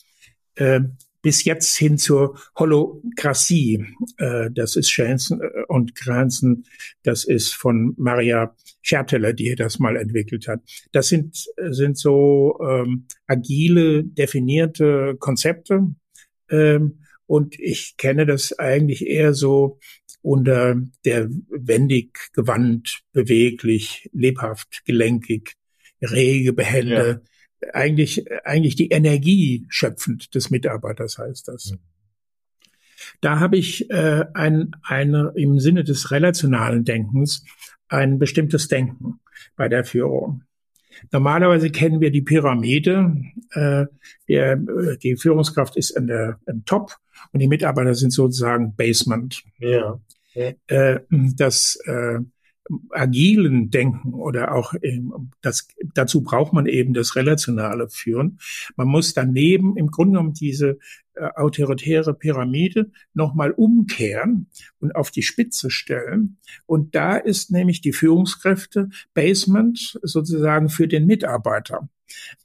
[0.55, 0.83] Äh,
[1.23, 3.85] bis jetzt hin zur Holokratie.
[4.16, 6.66] Äh, das ist Schanzen und Grenzen.
[7.03, 10.61] Das ist von Maria Scherteller, die das mal entwickelt hat.
[10.92, 11.37] Das sind,
[11.71, 15.92] sind so ähm, agile, definierte Konzepte.
[16.49, 19.78] Ähm, und ich kenne das eigentlich eher so
[20.22, 25.56] unter der wendig, gewandt, beweglich, lebhaft, gelenkig,
[26.00, 27.22] rege, behende,
[27.72, 31.72] eigentlich, eigentlich die Energie schöpfend des Mitarbeiters heißt das.
[31.72, 31.78] Mhm.
[33.20, 37.44] Da habe ich äh, ein, eine, im Sinne des relationalen Denkens
[37.88, 39.20] ein bestimmtes Denken
[39.56, 40.44] bei der Führung.
[41.11, 43.14] Normalerweise kennen wir die Pyramide.
[43.52, 43.87] Äh,
[44.28, 44.57] der,
[45.02, 46.96] die Führungskraft ist in der, im Top
[47.33, 49.42] und die Mitarbeiter sind sozusagen Basement.
[49.59, 50.00] Ja.
[50.35, 50.52] ja.
[50.66, 52.18] Äh, das äh,
[52.90, 54.75] agilen Denken oder auch
[55.40, 58.38] das, dazu braucht man eben das relationale Führen.
[58.77, 60.79] Man muss daneben im Grunde genommen diese
[61.14, 64.46] äh, autoritäre Pyramide nochmal umkehren
[64.81, 66.38] und auf die Spitze stellen.
[66.66, 71.88] Und da ist nämlich die Führungskräfte Basement sozusagen für den Mitarbeiter.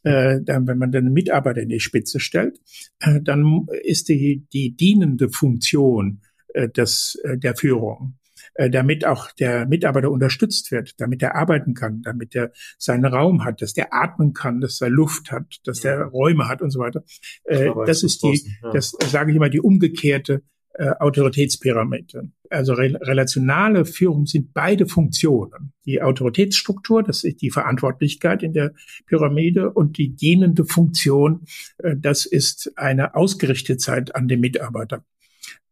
[0.03, 2.59] Äh, dann, wenn man den Mitarbeiter in die Spitze stellt,
[2.99, 6.21] äh, dann ist die, die dienende Funktion
[6.53, 8.15] äh, des, äh, der Führung
[8.57, 13.43] äh, damit auch der Mitarbeiter unterstützt wird, damit er arbeiten kann, damit er seinen Raum
[13.43, 16.79] hat, dass der atmen kann, dass er Luft hat, dass der Räume hat und so
[16.79, 17.03] weiter.
[17.43, 18.41] Äh, das ist die,
[18.73, 20.41] das sage ich immer, die umgekehrte
[20.73, 22.31] äh, Autoritätspyramide.
[22.49, 25.73] Also re relationale Führung sind beide Funktionen.
[25.85, 28.73] Die Autoritätsstruktur, das ist die Verantwortlichkeit in der
[29.05, 31.45] Pyramide und die dienende Funktion,
[31.79, 35.03] äh, das ist eine Ausgerichtetheit an den Mitarbeiter.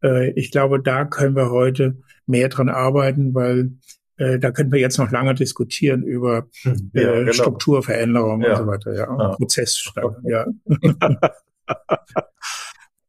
[0.03, 3.71] Äh, ich glaube, da können wir heute mehr dran arbeiten, weil
[4.17, 7.31] äh, da können wir jetzt noch lange diskutieren über hm, ja, äh, genau.
[7.33, 8.51] Strukturveränderungen ja.
[8.51, 9.29] und so weiter, ja, ja.
[9.35, 10.45] Prozesssteuerung, ja.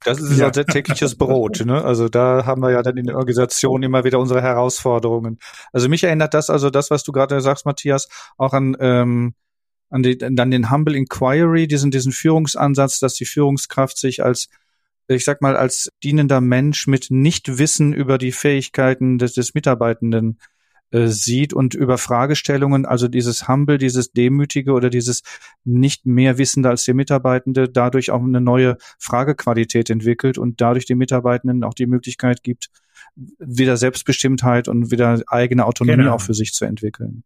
[0.05, 0.47] Das ist ja.
[0.47, 1.65] unser tägliches Brot.
[1.67, 1.85] Ne?
[1.85, 5.39] Also da haben wir ja dann in der Organisation immer wieder unsere Herausforderungen.
[5.73, 9.35] Also mich erinnert das, also das, was du gerade sagst, Matthias, auch an ähm,
[9.91, 14.49] an die, dann den Humble Inquiry, diesen diesen Führungsansatz, dass die Führungskraft sich als
[15.09, 20.39] ich sag mal, als dienender Mensch mit Nichtwissen über die Fähigkeiten des, des Mitarbeitenden
[20.91, 25.23] äh, sieht und über Fragestellungen, also dieses Humble, dieses Demütige oder dieses
[25.65, 30.99] nicht mehr Wissende als der Mitarbeitende, dadurch auch eine neue Fragequalität entwickelt und dadurch den
[30.99, 32.71] Mitarbeitenden auch die Möglichkeit gibt,
[33.17, 36.15] wieder Selbstbestimmtheit und wieder eigene Autonomie genau.
[36.15, 37.25] auch für sich zu entwickeln.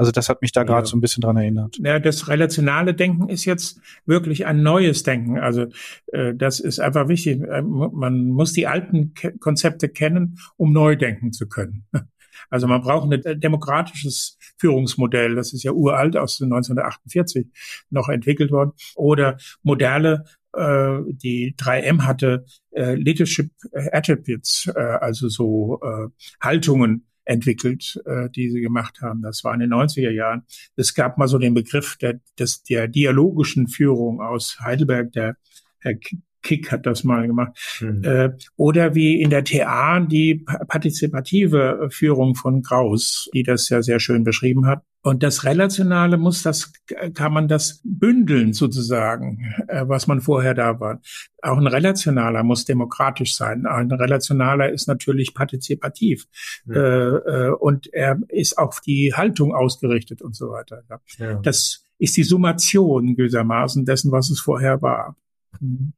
[0.00, 0.86] Also das hat mich da gerade ja.
[0.86, 1.76] so ein bisschen dran erinnert.
[1.76, 5.38] Ja, das relationale Denken ist jetzt wirklich ein neues Denken.
[5.38, 5.66] Also
[6.06, 7.42] äh, das ist einfach wichtig.
[7.42, 11.84] Äh, man muss die alten Ke Konzepte kennen, um neu denken zu können.
[12.48, 17.46] Also man braucht ein demokratisches Führungsmodell, das ist ja uralt aus 1948
[17.90, 23.52] noch entwickelt worden, oder moderne äh, die 3M hatte äh, Leadership
[23.92, 26.08] Attributes, äh, also so äh,
[26.40, 29.22] Haltungen, entwickelt, äh, die sie gemacht haben.
[29.22, 30.42] Das war in den 90er Jahren.
[30.74, 35.36] Es gab mal so den Begriff der, des, der dialogischen Führung aus Heidelberg, der
[35.78, 35.94] Herr
[36.42, 37.52] Kick hat das mal gemacht.
[37.80, 38.04] Mhm.
[38.04, 44.00] Äh, oder wie in der TA die partizipative Führung von Kraus, die das ja sehr
[44.00, 44.82] schön beschrieben hat.
[45.02, 46.72] Und das Relationale muss das,
[47.14, 51.00] kann man das bündeln sozusagen, äh, was man vorher da war.
[51.40, 53.64] Auch ein Relationaler muss demokratisch sein.
[53.64, 56.26] Ein Relationaler ist natürlich partizipativ.
[56.66, 57.16] Ja.
[57.16, 60.82] Äh, und er ist auf die Haltung ausgerichtet und so weiter.
[61.16, 61.34] Ja.
[61.36, 65.16] Das ist die Summation gewissermaßen dessen, was es vorher war.
[65.60, 65.94] Mhm.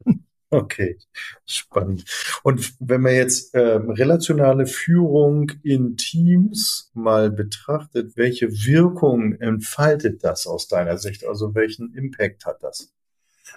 [0.54, 0.98] Okay,
[1.46, 2.04] spannend.
[2.42, 10.46] Und wenn man jetzt ähm, relationale Führung in Teams mal betrachtet, welche Wirkung entfaltet das
[10.46, 11.26] aus deiner Sicht?
[11.26, 12.92] Also welchen Impact hat das?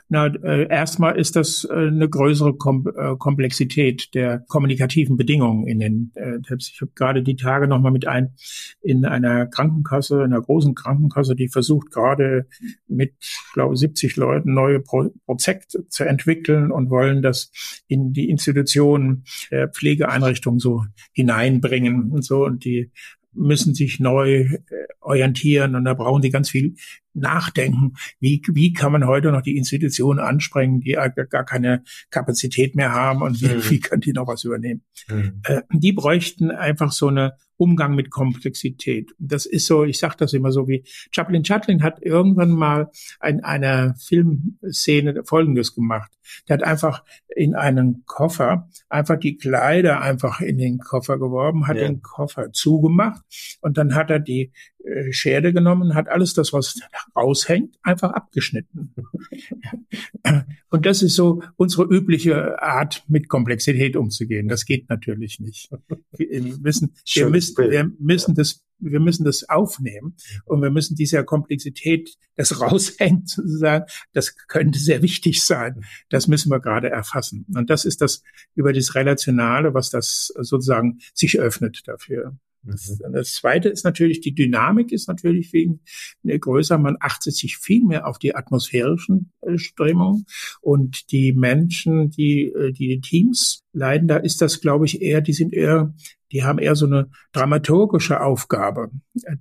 [0.07, 5.79] Na, äh, erstmal ist das äh, eine größere Kom äh, Komplexität der kommunikativen Bedingungen in
[5.79, 6.71] den äh, Tipps.
[6.73, 8.35] Ich habe gerade die Tage noch mal mit ein
[8.81, 12.47] in einer Krankenkasse, in einer großen Krankenkasse, die versucht gerade
[12.87, 13.13] mit,
[13.53, 17.51] glaube 70 Leuten neue Pro Prozekte zu entwickeln und wollen das
[17.87, 22.91] in die Institutionen der Pflegeeinrichtungen so hineinbringen und so und die
[23.35, 24.59] müssen sich neu äh,
[25.01, 26.75] orientieren und da brauchen die ganz viel
[27.15, 30.97] nachdenken, wie, wie kann man heute noch die Institutionen ansprengen, die
[31.29, 33.69] gar keine Kapazität mehr haben und wie, mhm.
[33.69, 34.83] wie können die noch was übernehmen.
[35.09, 35.41] Mhm.
[35.43, 39.11] Äh, die bräuchten einfach so eine Umgang mit Komplexität.
[39.17, 42.91] Das ist so, ich sage das immer so wie Chaplin Chaplin hat irgendwann mal
[43.25, 46.11] in einer Filmszene Folgendes gemacht.
[46.47, 51.77] Der hat einfach in einen Koffer einfach die Kleider einfach in den Koffer geworben, hat
[51.77, 51.83] ja.
[51.83, 53.21] den Koffer zugemacht
[53.61, 54.51] und dann hat er die
[54.85, 56.79] äh, Scherde genommen, hat alles das, was
[57.15, 58.93] raushängt, einfach abgeschnitten.
[60.69, 64.47] Und das ist so unsere übliche Art, mit Komplexität umzugehen.
[64.47, 65.69] Das geht natürlich nicht.
[66.11, 71.23] Wir müssen, wir müssen, wir müssen das wir müssen das aufnehmen und wir müssen dieser
[71.23, 75.85] Komplexität, das raushängt sozusagen, das könnte sehr wichtig sein.
[76.09, 77.45] Das müssen wir gerade erfassen.
[77.55, 82.37] Und das ist das über das Relationale, was das sozusagen sich öffnet dafür.
[82.65, 83.13] Das, mhm.
[83.13, 85.79] das zweite ist natürlich, die Dynamik ist natürlich wegen
[86.23, 86.77] größer.
[86.77, 90.25] Man achtet sich viel mehr auf die atmosphärischen äh, Strömungen
[90.61, 95.33] und die Menschen, die, äh, die Teams leiden, da ist das, glaube ich, eher, die
[95.33, 95.93] sind eher,
[96.31, 98.89] die haben eher so eine dramaturgische Aufgabe,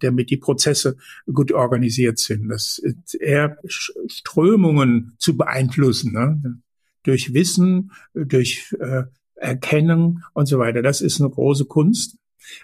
[0.00, 0.96] damit die Prozesse
[1.32, 2.48] gut organisiert sind.
[2.48, 6.60] Das ist eher Strömungen zu beeinflussen, ne?
[7.02, 10.82] durch Wissen, durch äh, Erkennen und so weiter.
[10.82, 12.16] Das ist eine große Kunst.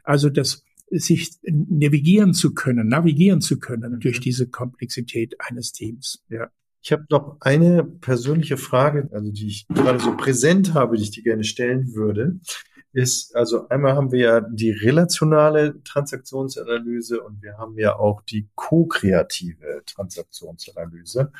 [0.02, 4.00] Also das sich navigieren zu können, navigieren zu können mhm.
[4.00, 6.24] durch diese Komplexität eines Teams.
[6.28, 6.50] Ja.
[6.82, 11.10] Ich habe noch eine persönliche Frage, also die ich gerade so präsent habe, die ich
[11.10, 12.40] dir gerne stellen würde.
[12.92, 18.48] Ist, also einmal haben wir ja die relationale Transaktionsanalyse und wir haben ja auch die
[18.56, 21.30] ko-kreative Transaktionsanalyse.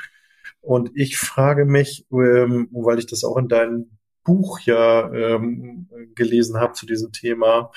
[0.60, 6.58] Und ich frage mich, ähm, weil ich das auch in deinen Buch ja ähm, gelesen
[6.58, 7.70] habe zu diesem Thema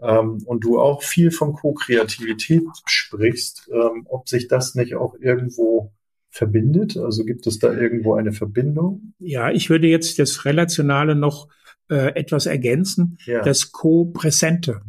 [0.00, 5.92] ähm, und du auch viel von Co-Kreativität sprichst, ähm, ob sich das nicht auch irgendwo
[6.30, 6.96] verbindet?
[6.96, 9.14] Also gibt es da irgendwo eine Verbindung?
[9.18, 11.48] Ja, ich würde jetzt das Relationale noch
[11.90, 13.18] äh, etwas ergänzen.
[13.24, 13.42] Ja.
[13.42, 14.82] Das Co-Präsente.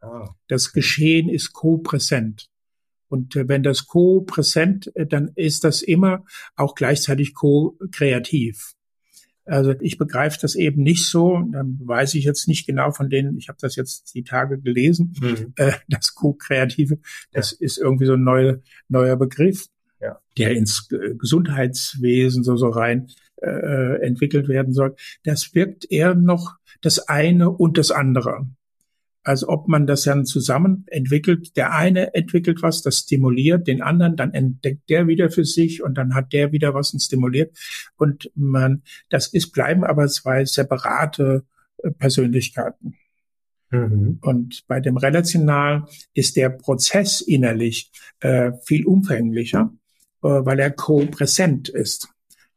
[0.00, 0.34] Ah.
[0.48, 2.48] Das Geschehen ist co-präsent.
[3.08, 6.24] Und äh, wenn das co-präsent, äh, dann ist das immer
[6.56, 8.74] auch gleichzeitig co-kreativ.
[9.46, 11.42] Also ich begreife das eben nicht so.
[11.50, 15.14] Dann weiß ich jetzt nicht genau von denen, ich habe das jetzt die Tage gelesen,
[15.20, 15.52] mhm.
[15.56, 16.98] äh, das Co-Kreative,
[17.32, 17.64] das ja.
[17.64, 19.66] ist irgendwie so ein neuer, neuer Begriff,
[20.00, 20.18] ja.
[20.38, 23.08] der ins Gesundheitswesen so, so rein
[23.42, 24.94] äh, entwickelt werden soll.
[25.24, 28.46] Das wirkt eher noch das eine und das andere
[29.24, 31.56] als ob man das dann zusammen entwickelt.
[31.56, 35.94] Der eine entwickelt was, das stimuliert den anderen, dann entdeckt der wieder für sich und
[35.94, 37.56] dann hat der wieder was und stimuliert.
[37.96, 41.44] Und man, das ist, bleiben aber zwei separate
[41.78, 42.96] äh, Persönlichkeiten.
[43.70, 44.18] Mhm.
[44.20, 49.72] Und bei dem Relational ist der Prozess innerlich äh, viel umfänglicher,
[50.22, 52.13] äh, weil er co-präsent ist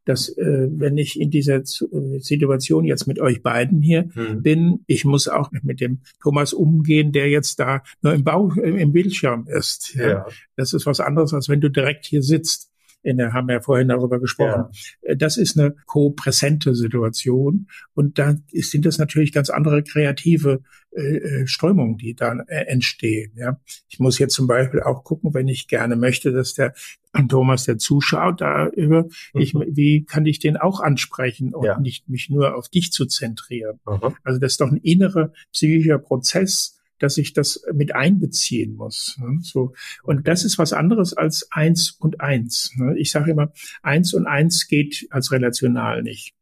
[0.07, 4.41] dass äh, wenn ich in dieser äh, Situation jetzt mit euch beiden hier hm.
[4.41, 8.91] bin, ich muss auch mit dem Thomas umgehen, der jetzt da nur im Bauch, im
[8.91, 9.95] Bildschirm ist.
[9.95, 10.07] Ja.
[10.07, 10.27] ja.
[10.55, 12.71] Das ist was anderes, als wenn du direkt hier sitzt
[13.07, 14.65] in der, haben wir ja vorhin darüber gesprochen.
[15.01, 15.11] Ja.
[15.11, 17.67] Äh, das ist eine co-präsente Situation.
[17.93, 23.31] Und da sind das natürlich ganz andere kreative äh, äh, Strömungen, die dann äh, entstehen.
[23.35, 23.59] Ja.
[23.87, 26.73] Ich muss jetzt zum Beispiel auch gucken, wenn ich gerne möchte, dass der
[27.29, 29.41] Thomas, der zuschaut, da über, mhm.
[29.41, 31.79] ich, wie kann ich den auch ansprechen und ja.
[31.79, 33.79] nicht mich nur auf dich zu zentrieren?
[33.85, 34.15] Mhm.
[34.23, 39.17] Also das ist doch ein innerer psychischer Prozess, dass ich das mit einbeziehen muss.
[39.19, 39.39] Ne?
[39.41, 42.71] So und das ist was anderes als eins und eins.
[42.75, 42.97] Ne?
[42.97, 46.33] Ich sage immer, eins und eins geht als relational nicht.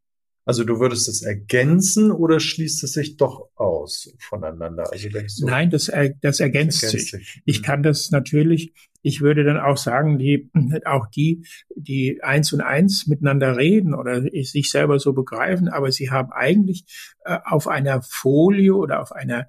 [0.46, 4.84] Also du würdest es ergänzen oder schließt es sich doch aus voneinander?
[4.92, 7.26] Also denkst du, Nein, das, er, das ergänzt, das ergänzt sich.
[7.26, 7.42] sich.
[7.44, 10.48] Ich kann das natürlich, ich würde dann auch sagen, die,
[10.84, 16.12] auch die, die eins und eins miteinander reden oder sich selber so begreifen, aber sie
[16.12, 16.84] haben eigentlich
[17.24, 19.48] äh, auf einer Folie oder auf einer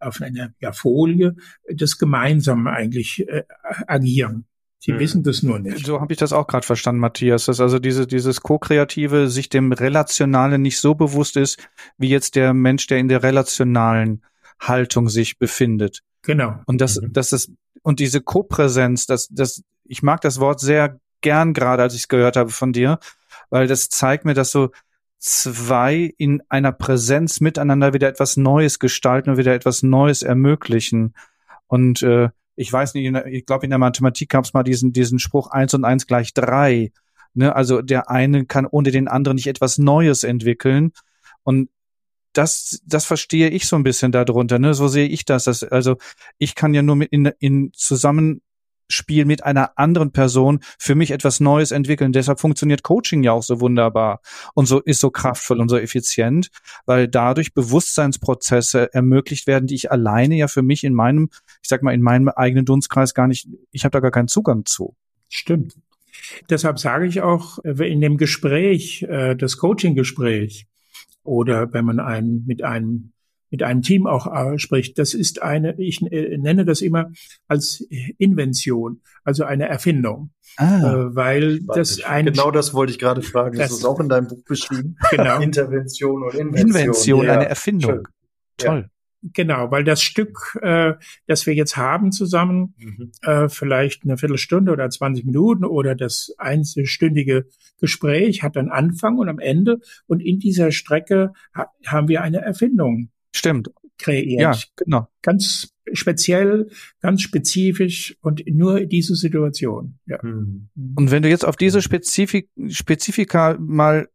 [0.00, 1.36] auf einer ja, Folie
[1.72, 3.44] das gemeinsam eigentlich äh,
[3.86, 4.44] agieren.
[4.78, 5.00] Sie hm.
[5.00, 5.84] wissen das nur nicht.
[5.84, 9.72] So habe ich das auch gerade verstanden, Matthias, dass also diese, dieses Co-Kreative sich dem
[9.72, 11.58] Relationalen nicht so bewusst ist,
[11.96, 14.22] wie jetzt der Mensch, der in der relationalen
[14.60, 16.02] Haltung sich befindet.
[16.22, 16.60] Genau.
[16.66, 17.12] Und das, mhm.
[17.12, 17.50] das ist,
[17.82, 22.08] und diese Co-Präsenz, das, das, ich mag das Wort sehr gern gerade, als ich es
[22.08, 22.98] gehört habe von dir,
[23.50, 24.70] weil das zeigt mir, dass so
[25.18, 31.14] zwei in einer Präsenz miteinander wieder etwas Neues gestalten und wieder etwas Neues ermöglichen.
[31.66, 35.18] Und äh, ich weiß nicht, ich glaube, in der Mathematik gab es mal diesen, diesen
[35.18, 36.92] Spruch eins und eins gleich drei.
[37.34, 37.54] Ne?
[37.54, 40.92] Also der eine kann ohne den anderen nicht etwas Neues entwickeln.
[41.44, 41.70] Und
[42.32, 44.58] das, das verstehe ich so ein bisschen darunter.
[44.58, 44.74] Ne?
[44.74, 45.44] So sehe ich das.
[45.44, 45.96] Dass, also
[46.38, 48.42] ich kann ja nur mit in, in zusammen
[48.90, 52.12] Spiel mit einer anderen Person für mich etwas Neues entwickeln.
[52.12, 54.20] Deshalb funktioniert Coaching ja auch so wunderbar
[54.54, 56.48] und so ist so kraftvoll und so effizient,
[56.86, 61.30] weil dadurch Bewusstseinsprozesse ermöglicht werden, die ich alleine ja für mich in meinem,
[61.62, 64.64] ich sag mal, in meinem eigenen Dunstkreis gar nicht, ich habe da gar keinen Zugang
[64.64, 64.96] zu.
[65.28, 65.76] Stimmt.
[66.50, 70.66] Deshalb sage ich auch, äh, in dem Gespräch, äh, das Coaching-Gespräch
[71.22, 73.12] oder wenn man einen mit einem
[73.50, 74.98] mit einem Team auch äh, spricht.
[74.98, 77.10] Das ist eine, ich äh, nenne das immer
[77.46, 77.80] als
[78.18, 80.30] Invention, also eine Erfindung.
[80.56, 83.58] Ah, äh, weil das ein genau das wollte ich gerade fragen.
[83.58, 84.96] Das, das ist auch in deinem Buch beschrieben.
[85.10, 85.40] Genau.
[85.40, 86.68] Intervention und Invention.
[86.68, 87.32] Invention, ja.
[87.34, 87.90] eine Erfindung.
[87.90, 88.02] Schön.
[88.58, 88.78] Toll.
[88.80, 88.88] Ja.
[89.32, 90.94] Genau, weil das Stück, äh,
[91.26, 93.10] das wir jetzt haben zusammen, mhm.
[93.22, 97.46] äh, vielleicht eine Viertelstunde oder 20 Minuten oder das einzelstündige
[97.80, 102.38] Gespräch hat einen Anfang und am Ende und in dieser Strecke ha haben wir eine
[102.38, 103.70] Erfindung Stimmt.
[103.98, 104.40] Kreiert.
[104.40, 105.08] Ja, genau.
[105.22, 106.68] Ganz speziell,
[107.00, 109.98] ganz spezifisch und nur diese Situation.
[110.06, 110.20] Ja.
[110.22, 110.68] Hm.
[110.96, 114.08] Und wenn du jetzt auf diese Spezifik, Spezifika mal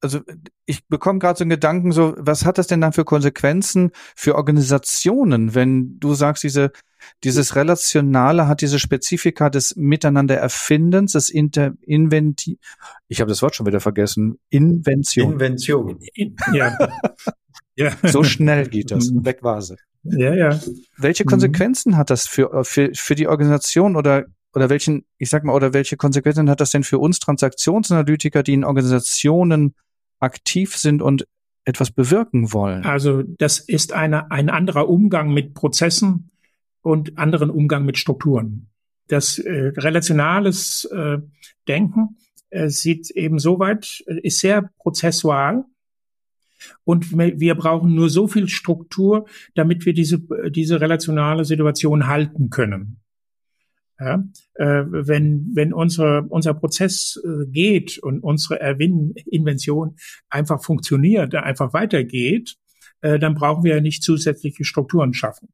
[0.00, 0.20] also
[0.66, 4.34] ich bekomme gerade so einen Gedanken, so, was hat das denn dann für Konsequenzen für
[4.34, 6.72] Organisationen, wenn du sagst, diese,
[7.24, 12.58] dieses Relationale hat diese Spezifika des Miteinandererfindens, des Inter Inventi
[13.08, 15.32] ich habe das Wort schon wieder vergessen, Invention.
[15.32, 15.98] Invention.
[16.14, 16.76] In, ja.
[17.76, 17.92] ja.
[18.02, 19.10] So schnell geht das.
[19.10, 19.24] Mhm.
[19.24, 19.76] Weg war sie.
[20.04, 20.60] Ja, ja.
[20.96, 21.28] Welche mhm.
[21.28, 21.96] Konsequenzen mhm.
[21.96, 25.96] hat das für, für, für die Organisation oder oder welchen, ich sag mal, oder welche
[25.96, 29.74] Konsequenzen hat das denn für uns Transaktionsanalytiker, die in Organisationen
[30.20, 31.26] aktiv sind und
[31.64, 32.84] etwas bewirken wollen?
[32.84, 36.30] Also das ist eine, ein anderer Umgang mit Prozessen
[36.82, 38.68] und anderen Umgang mit Strukturen.
[39.08, 41.18] Das äh, relationales äh,
[41.66, 42.16] Denken
[42.50, 45.64] äh, sieht eben so weit, äh, ist sehr prozessual.
[46.84, 53.00] Und wir brauchen nur so viel Struktur, damit wir diese, diese relationale Situation halten können.
[54.00, 59.94] Ja, äh, wenn, wenn unsere, unser Prozess äh, geht und unsere Erwin Invention
[60.28, 62.56] einfach funktioniert, einfach weitergeht,
[63.02, 65.48] äh, dann brauchen wir ja nicht zusätzliche Strukturen schaffen.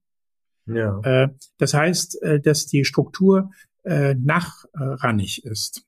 [0.67, 1.01] Ja.
[1.01, 3.51] Äh, das heißt, äh, dass die Struktur
[3.85, 5.85] äh, nachrannig ist.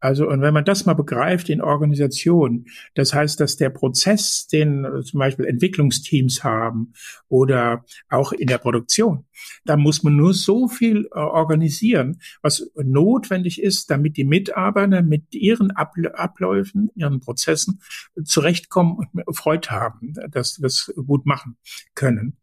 [0.00, 4.84] Also, und wenn man das mal begreift in Organisationen, das heißt, dass der Prozess, den
[4.84, 6.92] äh, zum Beispiel Entwicklungsteams haben
[7.28, 9.24] oder auch in der Produktion,
[9.64, 15.34] da muss man nur so viel äh, organisieren, was notwendig ist, damit die Mitarbeiter mit
[15.34, 17.80] ihren Abläufen, ihren Prozessen
[18.24, 21.56] zurechtkommen und Freude haben, dass wir es gut machen
[21.94, 22.36] können.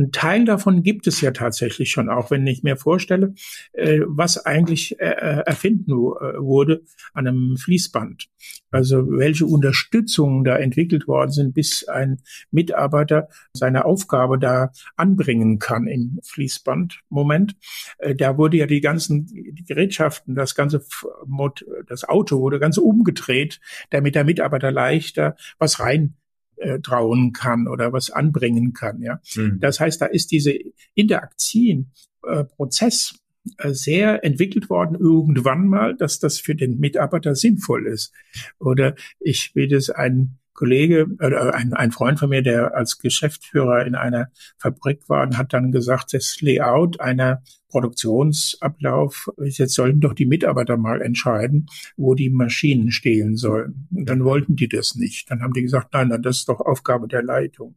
[0.00, 3.34] Ein Teil davon gibt es ja tatsächlich schon, auch wenn ich mir vorstelle,
[3.74, 5.94] äh, was eigentlich äh, äh erfinden äh,
[6.40, 6.82] wurde
[7.12, 8.30] an einem Fließband.
[8.70, 15.86] Also welche Unterstützungen da entwickelt worden sind, bis ein Mitarbeiter seine Aufgabe da anbringen kann
[15.86, 17.56] im Fließbandmoment.
[17.98, 20.82] Äh, da wurde ja die ganzen die Gerätschaften, das ganze
[21.26, 26.14] Mod, das Auto wurde ganz umgedreht, damit der Mitarbeiter leichter was rein
[26.60, 29.02] äh, trauen kann oder was anbringen kann.
[29.02, 29.58] Ja, mhm.
[29.60, 30.54] das heißt, da ist diese
[30.94, 31.90] Interaktion
[32.26, 33.14] äh, Prozess
[33.58, 38.12] äh, sehr entwickelt worden irgendwann mal, dass das für den Mitarbeiter sinnvoll ist.
[38.58, 43.86] Oder ich will das ein Kollege oder ein, ein Freund von mir, der als Geschäftsführer
[43.86, 50.14] in einer Fabrik war und hat dann gesagt, das Layout einer Produktionsablauf, jetzt sollten doch
[50.14, 51.66] die Mitarbeiter mal entscheiden,
[51.96, 53.88] wo die Maschinen stehen sollen.
[53.90, 55.30] Und dann wollten die das nicht.
[55.30, 57.76] Dann haben die gesagt, nein, nein, das ist doch Aufgabe der Leitung.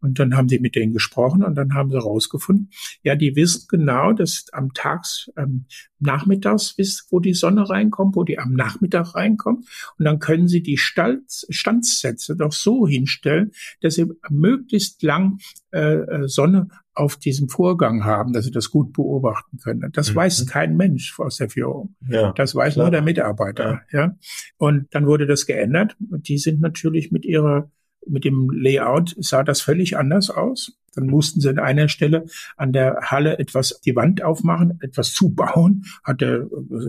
[0.00, 2.70] Und dann haben sie mit denen gesprochen und dann haben sie rausgefunden,
[3.02, 5.64] ja, die wissen genau, dass am Tags, ähm,
[5.98, 9.66] nachmittags wisst, wo die Sonne reinkommt, wo die am Nachmittag reinkommt.
[9.98, 15.38] Und dann können sie die Standsätze doch so hinstellen, dass sie möglichst lang
[15.72, 19.90] äh, äh Sonne auf diesem Vorgang haben, dass sie das gut beobachten können.
[19.92, 20.16] Das mhm.
[20.16, 21.96] weiß kein Mensch aus der Führung.
[22.08, 22.86] Ja, das weiß klar.
[22.86, 23.82] nur der Mitarbeiter.
[23.90, 24.00] Ja.
[24.00, 24.16] ja.
[24.58, 25.96] Und dann wurde das geändert.
[25.98, 27.70] Die sind natürlich mit ihrer
[28.06, 30.78] mit dem Layout sah das völlig anders aus.
[30.94, 32.26] Dann mussten sie an einer Stelle
[32.56, 36.46] an der Halle etwas die Wand aufmachen, etwas zubauen, hat der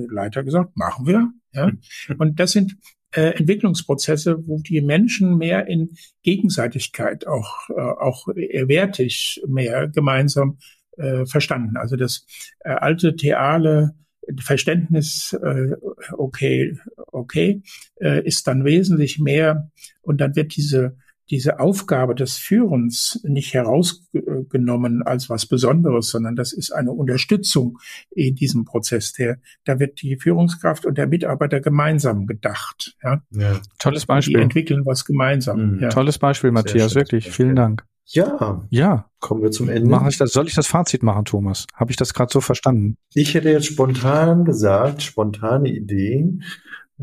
[0.10, 1.32] Leiter gesagt, machen wir.
[1.54, 1.72] Ja.
[2.18, 2.78] Und das sind
[3.16, 10.58] äh, Entwicklungsprozesse, wo die Menschen mehr in Gegenseitigkeit auch, äh, auch wertig mehr gemeinsam
[10.98, 11.78] äh, verstanden.
[11.78, 12.26] Also das
[12.60, 13.96] äh, alte Theale
[14.40, 15.76] Verständnis, äh,
[16.14, 17.62] okay, okay,
[18.02, 19.70] äh, ist dann wesentlich mehr
[20.02, 20.98] und dann wird diese
[21.30, 27.80] diese Aufgabe des Führens nicht herausgenommen als was Besonderes, sondern das ist eine Unterstützung
[28.12, 29.14] in diesem Prozess.
[29.14, 32.96] Der, da wird die Führungskraft und der Mitarbeiter gemeinsam gedacht.
[33.04, 33.22] Ja?
[33.32, 33.60] ja.
[33.80, 34.36] Tolles Beispiel.
[34.36, 35.76] Die entwickeln was gemeinsam.
[35.76, 35.80] Mhm.
[35.80, 35.90] Ja.
[35.90, 37.32] Tolles Beispiel, Matthias, wirklich.
[37.32, 37.84] Vielen Dank.
[38.08, 38.68] Ja.
[38.70, 39.10] Ja.
[39.20, 39.90] Kommen wir zum Ende.
[39.90, 41.66] Mach ich das, soll ich das Fazit machen, Thomas?
[41.74, 42.98] Habe ich das gerade so verstanden?
[43.16, 46.38] Ich hätte jetzt spontan gesagt, spontane Idee,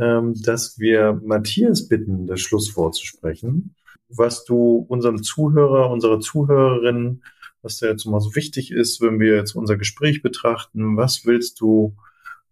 [0.00, 3.74] ähm, dass wir Matthias bitten, das Schlusswort zu sprechen
[4.16, 7.22] was du unserem Zuhörer, unserer Zuhörerin,
[7.62, 11.60] was da jetzt mal so wichtig ist, wenn wir jetzt unser Gespräch betrachten, was willst
[11.60, 11.96] du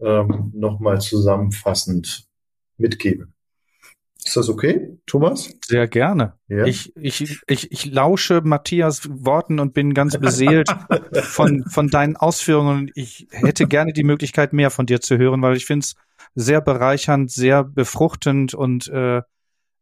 [0.00, 2.26] ähm, nochmal zusammenfassend
[2.76, 3.34] mitgeben?
[4.24, 5.50] Ist das okay, Thomas?
[5.64, 6.34] Sehr gerne.
[6.48, 6.64] Ja?
[6.66, 10.68] Ich, ich, ich, ich lausche Matthias Worten und bin ganz beseelt
[11.14, 12.90] von, von deinen Ausführungen.
[12.94, 15.94] Ich hätte gerne die Möglichkeit, mehr von dir zu hören, weil ich finde es
[16.34, 19.22] sehr bereichernd, sehr befruchtend und äh,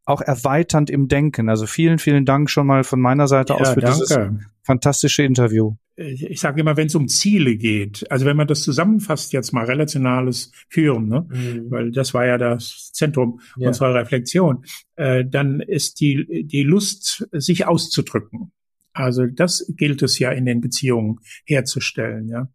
[0.09, 1.51] auch erweiternd im Denken.
[1.51, 3.99] Also vielen, vielen Dank schon mal von meiner Seite ja, aus für danke.
[3.99, 4.19] dieses
[4.63, 5.75] fantastische Interview.
[5.97, 9.65] Ich sage immer, wenn es um Ziele geht, also wenn man das zusammenfasst, jetzt mal
[9.65, 11.27] relationales Führen, ne?
[11.29, 11.71] Mhm.
[11.71, 13.69] weil das war ja das Zentrum ja.
[13.69, 14.65] unserer Reflexion,
[14.97, 18.53] äh, dann ist die, die Lust, sich auszudrücken
[18.93, 22.29] Also das gilt es ja in den Beziehungen herzustellen.
[22.29, 22.49] Ja.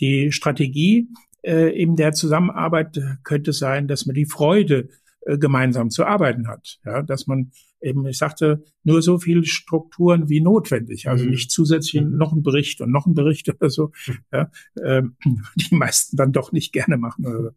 [0.00, 1.08] Die Strategie
[1.42, 4.88] äh, in der Zusammenarbeit könnte sein, dass man die Freude
[5.26, 6.78] äh, gemeinsam zu arbeiten hat.
[6.84, 7.50] Ja, dass man
[7.80, 11.32] eben, ich sagte, nur so viele Strukturen wie notwendig, also mhm.
[11.32, 12.16] nicht zusätzlich mhm.
[12.16, 13.90] noch ein Bericht und noch ein Bericht oder so,
[14.32, 14.50] ja,
[14.82, 15.16] ähm,
[15.56, 17.26] die meisten dann doch nicht gerne machen.
[17.26, 17.54] Oder,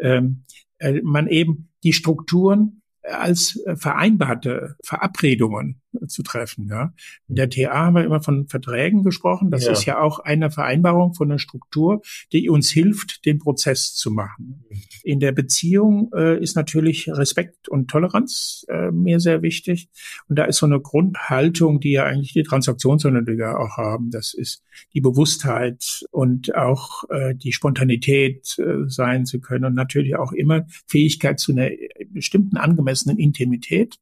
[0.00, 0.44] ähm,
[0.78, 6.68] äh, man eben die Strukturen als äh, vereinbarte Verabredungen zu treffen.
[6.68, 6.92] Ja.
[7.28, 9.50] In der TA haben wir immer von Verträgen gesprochen.
[9.50, 9.72] Das ja.
[9.72, 14.64] ist ja auch eine Vereinbarung von einer Struktur, die uns hilft, den Prozess zu machen.
[15.02, 19.88] In der Beziehung äh, ist natürlich Respekt und Toleranz äh, mir sehr wichtig.
[20.28, 24.10] Und da ist so eine Grundhaltung, die ja eigentlich die Transaktionsanalytiker auch haben.
[24.10, 24.62] Das ist
[24.94, 30.66] die Bewusstheit und auch äh, die Spontanität äh, sein zu können und natürlich auch immer
[30.86, 31.70] Fähigkeit zu einer
[32.08, 33.98] bestimmten angemessenen Intimität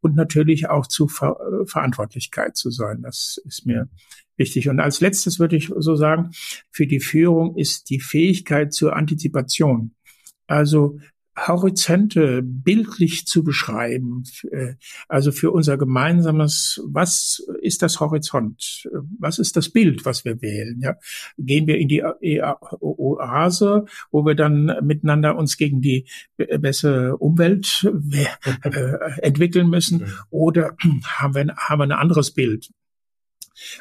[0.00, 3.02] und natürlich auch zu Äh, Verantwortlichkeit zu sein.
[3.02, 3.88] Das ist mir
[4.36, 4.68] wichtig.
[4.68, 6.30] Und als letztes würde ich so sagen,
[6.70, 9.94] für die Führung ist die Fähigkeit zur Antizipation.
[10.46, 10.98] Also
[11.36, 14.74] Horizonte bildlich zu beschreiben, äh,
[15.08, 18.88] also für unser gemeinsames, was ist das Horizont?
[19.18, 20.80] Was ist das Bild, was wir wählen?
[20.80, 20.96] Ja?
[21.38, 22.02] Gehen wir in die
[22.80, 26.06] Oase, wo wir dann miteinander uns gegen die
[26.36, 27.86] bessere Umwelt
[28.62, 30.12] äh, entwickeln müssen, mhm.
[30.30, 32.70] oder haben wir, haben wir ein anderes Bild?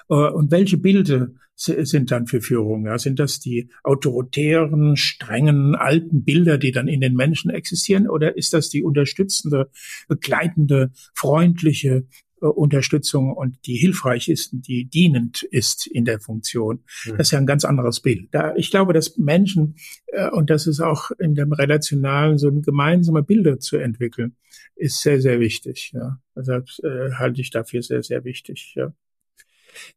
[0.10, 2.86] Äh, und welche Bilder sind dann für Führung?
[2.86, 8.10] Ja, sind das die autoritären, strengen, alten Bilder, die dann in den Menschen existieren?
[8.10, 9.70] Oder ist das die unterstützende,
[10.08, 12.08] begleitende, freundliche
[12.42, 16.84] äh, Unterstützung und die hilfreich ist, die dienend ist in der Funktion?
[17.06, 18.30] Das ist ja ein ganz anderes Bild.
[18.32, 19.76] Da, ich glaube, dass Menschen,
[20.08, 24.36] äh, und das ist auch in dem Relationalen, so ein gemeinsame Bilder zu entwickeln,
[24.76, 25.92] ist sehr, sehr wichtig.
[25.94, 26.20] Ja.
[26.36, 28.74] Deshalb äh, halte ich dafür sehr, sehr wichtig.
[28.76, 28.94] Ja.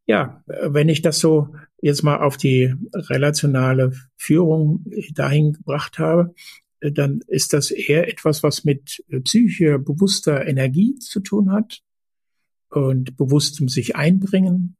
[0.06, 6.34] Ja, wenn ich das so jetzt mal auf die relationale Führung dahin gebracht habe,
[6.80, 11.82] dann ist das eher etwas, was mit psychischer, bewusster Energie zu tun hat
[12.68, 14.76] und bewusstem sich einbringen,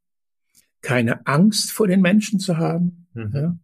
[0.81, 3.31] keine Angst vor den Menschen zu haben mhm.
[3.33, 3.57] ja,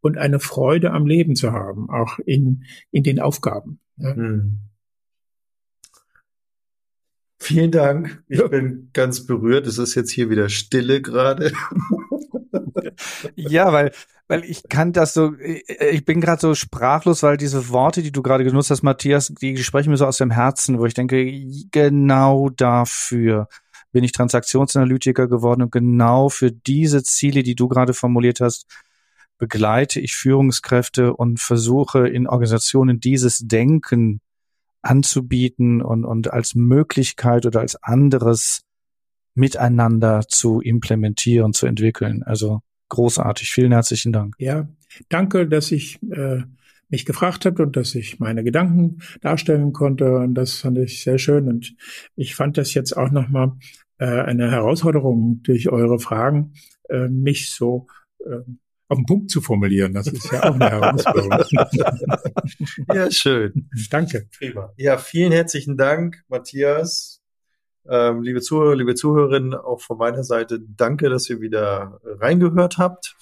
[0.00, 3.80] und eine Freude am Leben zu haben, auch in, in den Aufgaben.
[3.96, 4.14] Ja.
[4.14, 4.60] Mhm.
[7.46, 8.24] Vielen Dank.
[8.26, 9.68] Ich bin ganz berührt.
[9.68, 11.52] Es ist jetzt hier wieder Stille gerade.
[13.36, 13.92] ja, weil,
[14.26, 18.20] weil ich kann das so, ich bin gerade so sprachlos, weil diese Worte, die du
[18.20, 21.24] gerade genutzt hast, Matthias, die sprechen mir so aus dem Herzen, wo ich denke,
[21.70, 23.46] genau dafür
[23.92, 28.66] bin ich Transaktionsanalytiker geworden und genau für diese Ziele, die du gerade formuliert hast,
[29.38, 34.20] begleite ich Führungskräfte und versuche in Organisationen dieses Denken
[34.86, 38.62] anzubieten und, und als Möglichkeit oder als anderes
[39.34, 42.22] miteinander zu implementieren, zu entwickeln.
[42.22, 43.50] Also großartig.
[43.50, 44.34] Vielen herzlichen Dank.
[44.38, 44.68] Ja,
[45.08, 46.42] danke, dass ich äh,
[46.88, 50.18] mich gefragt habt und dass ich meine Gedanken darstellen konnte.
[50.18, 51.48] Und das fand ich sehr schön.
[51.48, 51.74] Und
[52.14, 53.52] ich fand das jetzt auch nochmal
[53.98, 56.52] äh, eine Herausforderung durch eure Fragen,
[56.88, 57.88] äh, mich so
[58.24, 58.40] äh,
[58.88, 59.94] auf den Punkt zu formulieren.
[59.94, 61.46] Das ist ja auch eine Herausforderung.
[62.94, 63.68] ja, schön.
[63.90, 64.28] Danke.
[64.36, 64.72] Prima.
[64.76, 67.20] Ja, vielen herzlichen Dank, Matthias.
[67.88, 73.16] Ähm, liebe Zuhörer, liebe Zuhörerinnen, auch von meiner Seite danke, dass ihr wieder reingehört habt.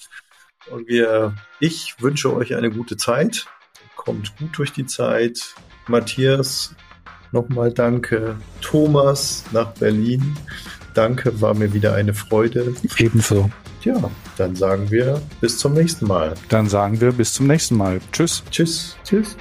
[0.71, 3.47] Und wir, ich wünsche euch eine gute Zeit.
[3.95, 5.55] Kommt gut durch die Zeit.
[5.87, 6.75] Matthias,
[7.31, 8.37] nochmal danke.
[8.61, 10.35] Thomas nach Berlin.
[10.95, 12.73] Danke, war mir wieder eine Freude.
[12.97, 13.49] Ebenso.
[13.81, 16.33] Ja, dann sagen wir bis zum nächsten Mal.
[16.49, 17.99] Dann sagen wir bis zum nächsten Mal.
[18.11, 18.43] Tschüss.
[18.49, 18.97] Tschüss.
[19.03, 19.37] Tschüss.